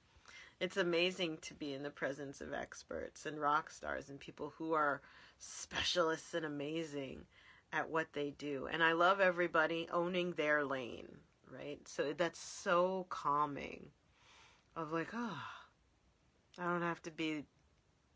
It's 0.60 0.78
amazing 0.78 1.38
to 1.42 1.54
be 1.54 1.74
in 1.74 1.84
the 1.84 1.90
presence 1.90 2.42
of 2.42 2.54
experts 2.54 3.26
and 3.26 3.40
rock 3.40 3.70
stars 3.70 4.10
and 4.10 4.20
people 4.20 4.54
who 4.58 4.74
are 4.74 5.02
specialists 5.38 6.34
and 6.34 6.46
amazing 6.46 7.26
at 7.72 7.90
what 7.90 8.08
they 8.14 8.32
do. 8.32 8.68
And 8.72 8.82
I 8.82 8.94
love 8.94 9.20
everybody 9.20 9.88
owning 9.92 10.32
their 10.32 10.64
lane, 10.64 11.08
right? 11.52 11.80
So 11.88 12.14
that's 12.14 12.40
so 12.40 13.06
calming. 13.10 13.88
Of 14.76 14.92
like, 14.92 15.10
oh, 15.14 15.42
I 16.60 16.64
don't 16.64 16.84
have 16.84 17.02
to 17.04 17.12
be 17.12 17.46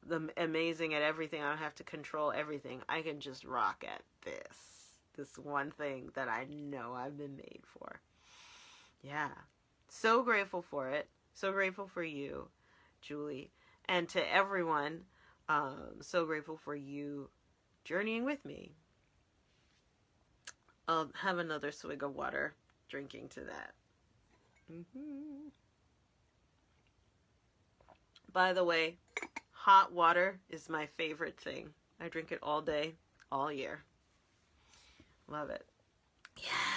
the 0.06 0.30
amazing 0.38 0.94
at 0.94 1.02
everything. 1.02 1.42
I 1.42 1.50
don't 1.50 1.58
have 1.58 1.76
to 1.76 1.84
control 1.84 2.32
everything. 2.32 2.82
I 2.88 3.02
can 3.02 3.20
just 3.20 3.46
rock 3.46 3.84
at 3.88 4.02
this 4.24 4.58
this 5.18 5.38
one 5.38 5.72
thing 5.72 6.10
that 6.16 6.30
I 6.30 6.46
know 6.50 6.94
I've 6.94 7.18
been 7.18 7.36
made 7.36 7.62
for. 7.66 8.00
Yeah. 9.02 9.30
So 9.90 10.24
grateful 10.24 10.62
for 10.62 10.90
it. 10.90 11.10
So 11.34 11.52
grateful 11.52 11.88
for 11.88 12.04
you, 12.04 12.48
Julie. 13.02 13.52
And 13.88 14.08
to 14.10 14.34
everyone, 14.34 15.02
um, 15.50 15.96
so 16.02 16.26
grateful 16.26 16.58
for 16.58 16.76
you 16.76 17.30
journeying 17.84 18.26
with 18.26 18.44
me. 18.46 18.72
I'll 20.88 21.10
have 21.16 21.38
another 21.38 21.72
swig 21.72 22.04
of 22.04 22.16
water 22.16 22.54
drinking 22.90 23.30
to 23.30 23.42
that. 23.42 23.74
Mm-hmm. 24.72 25.50
By 28.34 28.54
the 28.54 28.64
way, 28.64 28.98
hot 29.52 29.92
water 29.92 30.40
is 30.50 30.70
my 30.70 30.88
favorite 30.98 31.40
thing. 31.40 31.70
I 32.00 32.08
drink 32.08 32.32
it 32.32 32.40
all 32.42 32.62
day, 32.62 32.94
all 33.32 33.52
year. 33.52 33.84
Love 35.28 35.50
it. 35.50 35.66
Yes. 36.38 36.71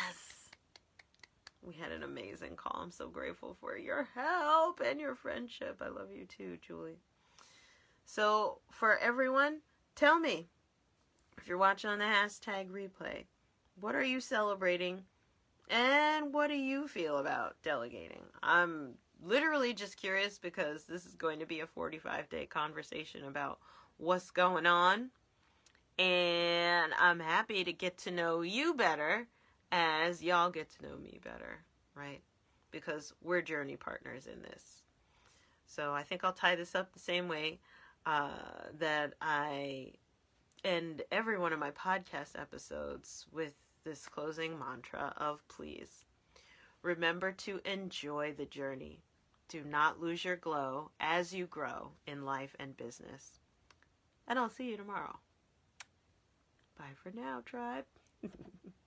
We 1.67 1.75
had 1.75 1.93
an 1.93 2.03
amazing 2.03 2.57
call. 2.57 2.81
I'm 2.83 2.91
so 2.91 3.09
grateful 3.09 3.57
for 3.61 3.77
your 3.77 4.09
help 4.15 4.81
and 4.85 5.01
your 5.01 5.15
friendship. 5.15 5.81
I 5.81 5.89
love 5.89 6.09
you 6.13 6.27
too, 6.27 6.59
Julie. 6.61 6.99
So, 8.05 8.59
for 8.71 8.99
everyone, 8.99 9.61
tell 9.95 10.19
me 10.19 10.49
if 11.39 11.49
you're 11.49 11.59
watching 11.59 11.91
on 11.91 11.99
the 11.99 12.05
hashtag 12.05 12.69
replay, 12.69 13.25
what 13.81 13.95
are 13.95 14.05
you 14.05 14.21
celebrating 14.21 15.05
and 15.71 16.33
what 16.33 16.49
do 16.49 16.55
you 16.55 16.87
feel 16.87 17.19
about 17.19 17.57
delegating? 17.63 18.23
I'm 18.43 18.95
literally 19.25 19.73
just 19.73 19.97
curious 19.97 20.39
because 20.39 20.85
this 20.85 21.07
is 21.07 21.15
going 21.15 21.39
to 21.41 21.47
be 21.47 21.61
a 21.61 21.67
45 21.67 22.29
day 22.29 22.47
conversation 22.47 23.25
about 23.25 23.59
what's 23.97 24.31
going 24.31 24.67
on 24.67 25.11
and 25.99 26.93
I'm 26.99 27.21
happy 27.21 27.65
to 27.65 27.73
get 27.73 27.99
to 27.99 28.11
know 28.11 28.43
you 28.43 28.75
better 28.75 29.29
as 29.75 30.23
y'all 30.23 30.51
get 30.51 30.71
to 30.71 30.87
know 30.87 30.97
me 30.97 31.19
better, 31.25 31.65
right? 31.97 32.23
Because 32.71 33.13
we're 33.21 33.43
journey 33.43 33.75
partners 33.77 34.29
in 34.29 34.41
this. 34.43 34.83
So 35.67 35.93
I 35.93 36.05
think 36.05 36.23
I'll 36.23 36.33
tie 36.33 36.55
this 36.55 36.77
up 36.77 36.93
the 36.93 37.01
same 37.01 37.27
way 37.27 37.59
uh, 38.07 38.29
that 38.79 39.15
I 39.21 39.95
end 40.65 41.03
every 41.11 41.39
one 41.39 41.53
of 41.53 41.59
my 41.59 41.73
podcast 41.73 42.41
episodes 42.41 43.27
with 43.33 43.55
this 43.83 44.07
closing 44.07 44.57
mantra 44.57 45.13
of 45.17 45.47
please. 45.49 46.05
Remember 46.83 47.33
to 47.33 47.61
enjoy 47.65 48.33
the 48.33 48.47
journey. 48.47 49.01
Do 49.49 49.65
not 49.65 50.01
lose 50.01 50.25
your 50.25 50.37
glow 50.37 50.91
as 51.01 51.35
you 51.35 51.47
grow 51.47 51.91
in 52.07 52.25
life 52.25 52.55
and 52.61 52.77
business. 52.77 53.41
And 54.29 54.39
I'll 54.39 54.49
see 54.49 54.71
you 54.71 54.77
tomorrow. 54.77 55.19
Bye 56.79 56.95
for 56.95 57.11
now, 57.11 57.43
tribe. 57.45 57.87